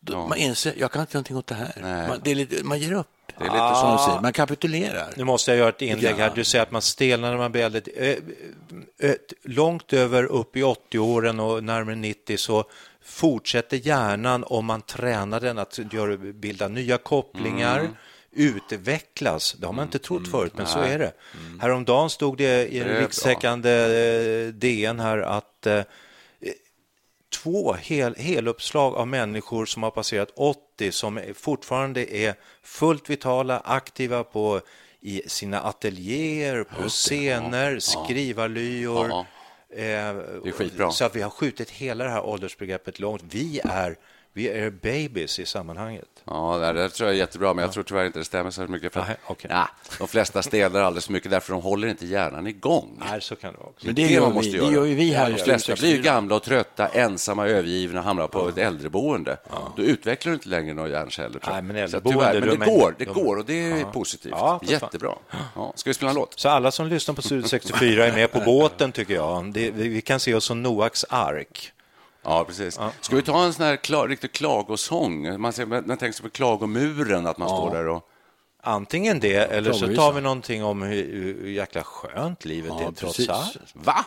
då, 0.00 0.12
Ja. 0.12 0.26
man 0.26 0.38
inser, 0.38 0.74
jag 0.78 0.92
kan 0.92 1.00
inte 1.02 1.16
göra 1.16 1.18
någonting 1.20 1.36
åt 1.36 1.46
det 1.46 1.54
här. 1.54 1.78
Nej. 1.82 2.08
Man, 2.08 2.20
det 2.24 2.34
lite, 2.34 2.64
man 2.64 2.78
ger 2.78 2.92
upp. 2.92 3.06
Det 3.38 3.44
är 3.44 3.50
lite 3.52 3.74
som 3.80 3.90
de 3.90 3.98
säger. 3.98 4.20
Man 4.20 4.32
kapitulerar. 4.32 5.08
Nu 5.16 5.24
måste 5.24 5.50
jag 5.50 5.58
göra 5.58 5.68
ett 5.68 5.82
inlägg 5.82 6.14
här. 6.16 6.32
Du 6.34 6.44
säger 6.44 6.62
att 6.62 6.70
man 6.70 6.82
stelnar 6.82 7.30
när 7.30 7.38
man 7.38 7.52
blir 7.52 7.62
äldre. 7.64 7.80
Eh, 7.96 8.16
eh, 9.10 9.14
Långt 9.44 9.92
över 9.92 10.24
upp 10.24 10.56
i 10.56 10.62
80-åren 10.62 11.40
och 11.40 11.64
närmare 11.64 11.94
90 11.96 12.36
så 12.36 12.64
fortsätter 13.04 13.76
hjärnan 13.76 14.44
om 14.46 14.64
man 14.66 14.82
tränar 14.82 15.40
den 15.40 15.58
att 15.58 15.78
bilda 16.34 16.68
nya 16.68 16.98
kopplingar, 16.98 17.88
utvecklas. 18.32 19.52
Det 19.60 19.66
har 19.66 19.72
man 19.72 19.82
inte 19.84 19.98
trott 19.98 20.28
förut, 20.30 20.52
men 20.56 20.66
så 20.66 20.78
är 20.78 20.98
det. 20.98 21.12
Häromdagen 21.60 22.10
stod 22.10 22.36
det 22.38 22.66
i 22.66 22.78
Det 22.78 22.84
en 22.84 22.90
är 22.90 22.94
bra. 22.94 23.02
rikstäckande 23.06 23.70
eh, 23.70 24.48
DN 24.48 25.00
här 25.00 25.18
att 25.18 25.66
två 27.42 27.72
hel, 27.72 28.14
heluppslag 28.14 28.94
av 28.94 29.08
människor 29.08 29.66
som 29.66 29.82
har 29.82 29.90
passerat 29.90 30.28
80 30.36 30.92
som 30.92 31.20
fortfarande 31.34 32.16
är 32.16 32.34
fullt 32.62 33.10
vitala, 33.10 33.58
aktiva 33.58 34.24
på 34.24 34.60
i 35.00 35.22
sina 35.26 35.60
ateljéer, 35.60 36.64
på 36.64 36.88
scener, 36.88 37.78
skrivarlyor. 37.78 39.08
Ja. 39.08 39.26
Eh, 39.70 40.08
är 40.08 40.52
skitbra. 40.52 40.90
Så 40.90 41.04
att 41.04 41.16
vi 41.16 41.22
har 41.22 41.30
skjutit 41.30 41.70
hela 41.70 42.04
det 42.04 42.10
här 42.10 42.24
åldersbegreppet 42.24 42.98
långt. 42.98 43.22
Vi 43.30 43.60
är, 43.64 43.96
vi 44.36 44.48
är 44.48 44.70
babies 44.70 45.38
i 45.38 45.46
sammanhanget. 45.46 46.04
Ja, 46.24 46.56
det, 46.58 46.72
det 46.72 46.88
tror 46.88 47.08
jag 47.08 47.14
är 47.14 47.18
jättebra, 47.18 47.54
men 47.54 47.62
jag 47.62 47.72
tror 47.72 47.82
tyvärr 47.84 48.04
inte 48.06 48.18
det 48.18 48.24
stämmer 48.24 48.50
så 48.50 48.62
mycket. 48.66 48.92
För 48.92 49.00
att, 49.00 49.08
Nej, 49.08 49.16
okej. 49.26 49.50
ja, 49.54 49.68
de 49.98 50.08
flesta 50.08 50.42
stelnar 50.42 50.80
alldeles 50.80 51.06
för 51.06 51.12
mycket 51.12 51.30
därför 51.30 51.52
de 51.52 51.62
håller 51.62 51.88
inte 51.88 52.06
hjärnan 52.06 52.46
igång. 52.46 53.02
Nej, 53.10 53.20
så 53.20 53.36
kan 53.36 53.52
det 53.52 53.58
vara 53.58 53.68
också. 53.68 53.86
Men 53.86 53.94
det, 53.94 54.02
det 54.06 54.12
gör 54.12 54.20
man 54.20 54.30
vi, 54.30 54.34
måste 54.36 54.50
det 54.50 54.56
göra. 54.56 54.72
gör 54.72 54.84
ju 54.84 54.94
vi 54.94 55.10
här. 55.12 55.30
De 55.30 55.36
flesta 55.38 55.74
blir 55.74 55.88
ju 55.90 55.96
64. 55.96 56.14
gamla 56.14 56.34
och 56.36 56.42
trötta, 56.42 56.88
ensamma, 56.88 57.46
övergivna, 57.46 58.00
hamnar 58.00 58.28
på 58.28 58.48
ett 58.48 58.58
äldreboende. 58.58 59.36
Då 59.76 59.82
utvecklar 59.82 60.30
du 60.30 60.34
inte 60.34 60.48
längre 60.48 60.74
några 60.74 60.88
hjärnceller. 60.88 61.40
Nej, 61.48 61.62
men 61.62 61.76
Så 61.76 61.82
äldreboende, 61.96 62.20
tyvärr, 62.32 62.40
men 62.40 62.48
de 62.48 62.56
det 62.66 62.66
går, 62.78 62.94
det 62.98 63.04
de- 63.04 63.12
går 63.12 63.36
och 63.36 63.44
det 63.44 63.66
är 63.70 63.76
Ja. 63.78 63.90
positivt. 63.92 64.32
Ja. 64.36 64.60
Jättebra. 64.62 65.12
Ja. 65.54 65.72
Ska 65.76 65.90
vi 65.90 65.94
spela 65.94 66.10
en 66.10 66.16
låt? 66.16 66.40
Så 66.40 66.48
alla 66.48 66.70
som 66.70 66.86
lyssnar 66.86 67.14
på 67.14 67.22
Studio 67.22 67.48
64 67.48 68.06
är 68.06 68.12
med 68.12 68.32
på 68.32 68.40
båten, 68.40 68.92
tycker 68.92 69.14
jag. 69.14 69.52
Det, 69.52 69.70
vi 69.70 69.88
vi 69.88 70.00
kan 70.00 70.20
se 70.20 70.34
oss 70.34 70.44
som 70.44 70.62
Noaks 70.62 71.04
ark. 71.08 71.72
Ja, 72.26 72.44
precis. 72.44 72.78
Ska 73.00 73.16
vi 73.16 73.22
ta 73.22 73.44
en 73.44 73.52
sån 73.52 73.64
här 73.64 73.76
kla, 73.76 74.06
riktig 74.06 74.32
klagosång? 74.32 75.40
Man, 75.40 75.52
ser, 75.52 75.66
man 75.66 75.84
tänker 75.84 76.12
sig 76.12 76.22
på 76.22 76.30
klagomuren, 76.30 77.26
att 77.26 77.38
man 77.38 77.48
står 77.48 77.70
där 77.74 77.88
och... 77.88 78.08
Antingen 78.62 79.20
det, 79.20 79.34
eller 79.36 79.72
så 79.72 79.94
tar 79.94 80.12
vi 80.12 80.20
någonting 80.20 80.64
om 80.64 80.82
hur, 80.82 81.12
hur 81.12 81.50
jäkla 81.50 81.82
skönt 81.82 82.44
livet 82.44 82.72
Ja, 82.78 82.88
är 82.88 82.92
trots 82.92 83.16
precis. 83.16 83.28
allt. 83.30 83.56
Va? 83.72 84.04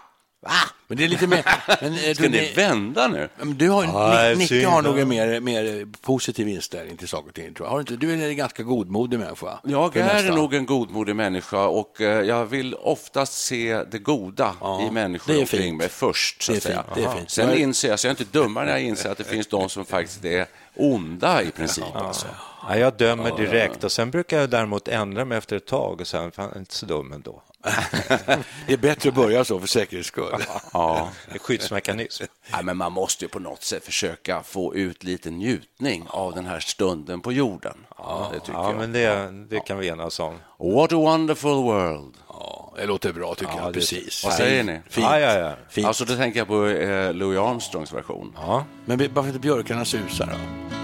Men 0.87 0.97
det 0.97 1.03
är 1.03 1.07
lite 1.07 1.27
mer... 1.27 1.45
Men, 1.81 1.93
eh, 1.93 2.13
Ska 2.13 2.23
du, 2.23 2.29
ni 2.29 2.53
vända 2.55 3.07
nu? 3.07 3.29
du 3.43 3.69
har, 3.69 3.83
Ja, 3.83 4.29
Nick, 4.29 4.37
Nicke 4.37 4.47
synd. 4.47 4.65
har 4.65 4.81
nog 4.81 4.99
en 4.99 5.07
mer, 5.09 5.39
mer 5.39 5.87
positiv 6.01 6.47
inställning 6.47 6.97
till 6.97 7.07
saker 7.07 7.27
och 7.29 7.35
ting, 7.35 7.53
tror 7.53 7.65
jag. 7.67 7.71
Har 7.71 7.77
du, 7.77 7.81
inte, 7.93 7.95
du 8.05 8.13
är 8.23 8.29
en 8.29 8.37
ganska 8.37 8.63
godmodig 8.63 9.19
människa. 9.19 9.59
Jag 9.63 9.97
är 9.97 10.03
mesta. 10.13 10.35
nog 10.35 10.53
en 10.53 10.65
godmodig 10.65 11.15
människa 11.15 11.65
och 11.67 12.01
eh, 12.01 12.21
jag 12.21 12.45
vill 12.45 12.75
oftast 12.75 13.33
se 13.33 13.83
det 13.91 13.99
goda 13.99 14.55
Ja, 14.61 14.81
i 14.87 14.91
människor 14.91 15.33
det 15.33 15.39
är 15.39 15.41
omkring 15.41 15.61
fint. 15.61 15.77
mig 15.77 15.89
först. 15.89 16.41
Så 16.43 16.51
Det 16.51 16.55
är 16.55 16.57
att 16.57 16.63
säga. 16.63 16.83
fint, 16.83 16.95
det 16.95 17.03
är 17.03 17.15
fint. 17.17 17.29
Sen 17.31 17.53
inser 17.57 17.89
jag, 17.89 17.99
så 17.99 18.07
jag 18.07 18.15
är 18.15 18.21
inte 18.21 18.37
dummare 18.39 18.65
när 18.65 18.71
jag 18.71 18.81
inser 18.81 19.09
att 19.11 19.17
det 19.17 19.23
finns 19.23 19.47
de 19.47 19.69
som 19.69 19.85
faktiskt 19.85 20.25
är 20.25 20.45
onda 20.75 21.43
i 21.43 21.51
princip. 21.51 21.85
Alltså. 21.95 22.27
Ja, 22.69 22.77
jag 22.77 22.97
dömer 22.97 23.37
direkt 23.37 23.83
och 23.83 23.91
sen 23.91 24.11
brukar 24.11 24.39
jag 24.39 24.49
däremot 24.49 24.87
ändra 24.87 25.25
mig 25.25 25.37
efter 25.37 25.55
ett 25.55 25.65
tag 25.67 26.01
och 26.01 26.07
sen 26.07 26.31
fan, 26.31 26.57
inte 26.57 26.75
så 26.75 26.85
dum 26.85 27.13
ändå. 27.13 27.41
Det 28.67 28.73
är 28.73 28.77
bättre 28.77 29.09
att 29.09 29.15
börja 29.15 29.43
så 29.45 29.59
för 29.59 29.67
säkerhets 29.67 30.07
skull. 30.07 30.43
Ja. 30.73 31.09
En 31.27 31.39
skyddsmekanism. 31.39 32.23
Ja, 32.51 32.61
men 32.61 32.77
man 32.77 32.91
måste 32.91 33.25
ju 33.25 33.29
på 33.29 33.39
något 33.39 33.63
sätt 33.63 33.85
försöka 33.85 34.43
få 34.43 34.75
ut 34.75 35.03
lite 35.03 35.29
njutning 35.31 36.05
av 36.09 36.33
den 36.35 36.45
här 36.45 36.59
stunden 36.59 37.21
på 37.21 37.31
jorden. 37.31 37.77
Ja, 37.97 38.29
det 38.33 38.39
tycker 38.39 38.53
Ja, 38.53 38.69
jag. 38.69 38.77
men 38.77 38.91
det, 38.91 39.31
det 39.49 39.59
kan 39.59 39.77
vi 39.77 39.87
enas 39.87 40.19
om. 40.19 40.33
What 40.59 40.93
a 40.93 40.95
wonderful 40.95 41.49
world. 41.63 42.13
Ja, 42.27 42.73
det 42.77 42.85
låter 42.85 43.13
bra 43.13 43.35
tycker 43.35 43.53
Ja, 43.57 43.63
jag. 43.63 43.73
Precis. 43.73 44.23
Vad 44.23 44.33
säger 44.33 44.63
ni? 44.63 44.81
Fint. 44.89 45.05
Ja, 45.09 45.19
ja, 45.19 45.33
ja. 45.39 45.53
Fint. 45.69 45.87
Alltså, 45.87 46.05
då 46.05 46.15
tänker 46.15 46.39
jag 46.39 46.47
på 46.47 46.65
eh, 46.67 47.13
Louis 47.13 47.39
Armstrongs 47.39 47.93
version. 47.93 48.33
Ja. 48.35 48.65
Men 48.85 49.13
varför 49.13 49.27
inte 49.29 49.39
björkarna 49.39 49.85
susar 49.85 50.25
då? 50.25 50.77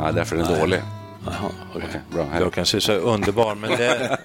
Ja, 0.00 0.12
därför 0.12 0.36
är 0.36 0.42
den 0.42 0.58
dålig. 0.60 0.82
Jaha, 1.26 1.50
okej. 1.74 1.86
Okej, 1.88 2.00
bra. 2.12 2.24
Hej. 2.24 2.42
Jag 2.42 2.52
kanske 2.52 2.78
är 2.78 2.80
så 2.80 2.92
underbar, 2.92 3.54
men 3.54 3.70
det 3.70 4.18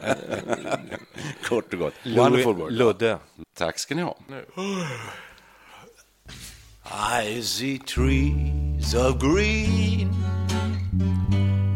Kort 1.50 1.74
och 1.74 1.80
gott. 1.80 1.94
Wonderful 2.06 2.56
world. 2.56 2.78
Ludde. 2.78 3.18
Tack 3.58 3.80
ska 3.80 3.96
ni 3.96 4.02
ha. 4.02 4.18
I 7.22 7.42
see 7.42 7.78
trees 7.78 8.94
of 8.94 9.20
green, 9.20 10.10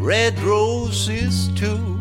red 0.02 0.40
roses 0.44 1.48
too. 1.60 2.00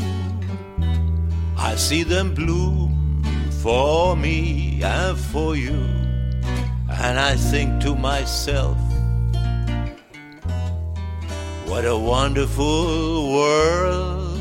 I 1.74 1.76
see 1.76 2.04
them 2.04 2.34
bloom 2.34 3.22
for 3.62 4.16
me 4.16 4.82
and 4.84 5.18
for 5.18 5.56
you. 5.56 5.74
And 6.90 7.18
I 7.18 7.36
think 7.36 7.82
to 7.82 7.94
myself, 7.96 8.76
what 11.68 11.84
a 11.84 11.96
wonderful 11.96 13.32
world. 13.32 14.40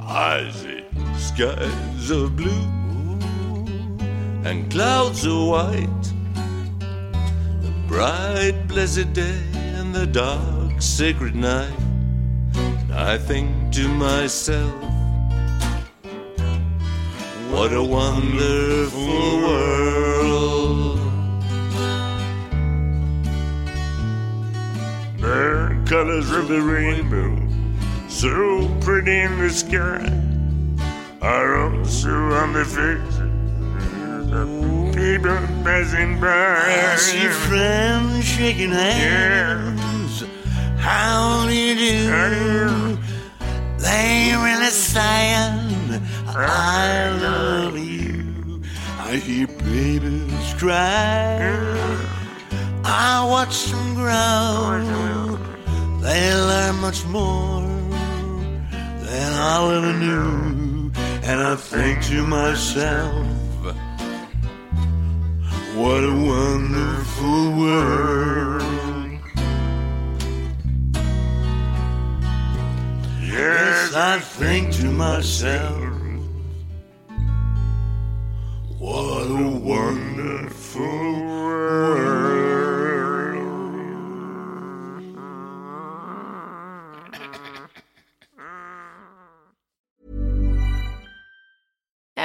I 0.00 0.50
see 0.50 0.84
skies 1.16 2.10
of 2.10 2.34
blue 2.34 2.66
and 4.48 4.70
clouds 4.70 5.26
of 5.26 5.48
white. 5.48 6.06
The 7.60 7.72
bright, 7.86 8.66
blessed 8.66 9.12
day 9.12 9.42
and 9.54 9.94
the 9.94 10.06
dark, 10.06 10.80
sacred 10.80 11.34
night. 11.34 11.78
I 12.90 13.18
think 13.18 13.72
to 13.74 13.86
myself, 13.88 14.74
what 17.50 17.72
a 17.72 17.82
wonderful 17.82 19.38
world. 19.44 20.07
The 25.28 25.84
colors 25.84 26.30
of 26.30 26.48
the 26.48 26.62
rainbow, 26.62 27.36
so 28.08 28.66
pretty 28.80 29.20
in 29.20 29.38
the 29.38 29.50
sky, 29.50 30.08
are 31.20 31.68
also 31.68 32.10
on 32.32 32.54
the 32.54 32.64
faces 32.64 33.18
of 34.32 34.48
people 34.94 35.36
passing 35.64 36.18
by. 36.18 36.28
I 36.28 36.96
see 36.96 37.28
friends 37.28 38.24
shaking 38.24 38.70
hands. 38.70 40.24
How 40.78 41.44
do 41.46 41.54
you 41.54 41.74
do? 41.74 42.98
They 43.76 44.32
really 44.34 44.70
saying, 44.70 46.00
I 46.26 47.10
love 47.20 47.76
you. 47.76 48.62
I 48.98 49.16
hear 49.16 49.46
babies 49.46 50.54
cry. 50.54 52.17
I 52.90 53.22
watch 53.28 53.66
them 53.66 53.94
grow. 53.94 55.38
They 56.00 56.34
learn 56.34 56.76
much 56.80 57.04
more 57.04 57.60
than 59.04 59.32
I 59.34 59.76
ever 59.76 59.92
knew. 59.92 60.90
And 61.22 61.40
I 61.42 61.56
think 61.56 62.02
to 62.04 62.26
myself, 62.26 63.26
what 65.76 66.02
a 66.02 66.14
wonderful 66.32 67.52
world. 67.58 68.62
Yes, 73.20 73.94
I 73.94 74.18
think 74.18 74.72
to 74.76 74.86
myself, 74.86 75.92
what 78.78 79.26
a 79.30 79.48
wonderful 79.62 80.82
world. 80.82 82.67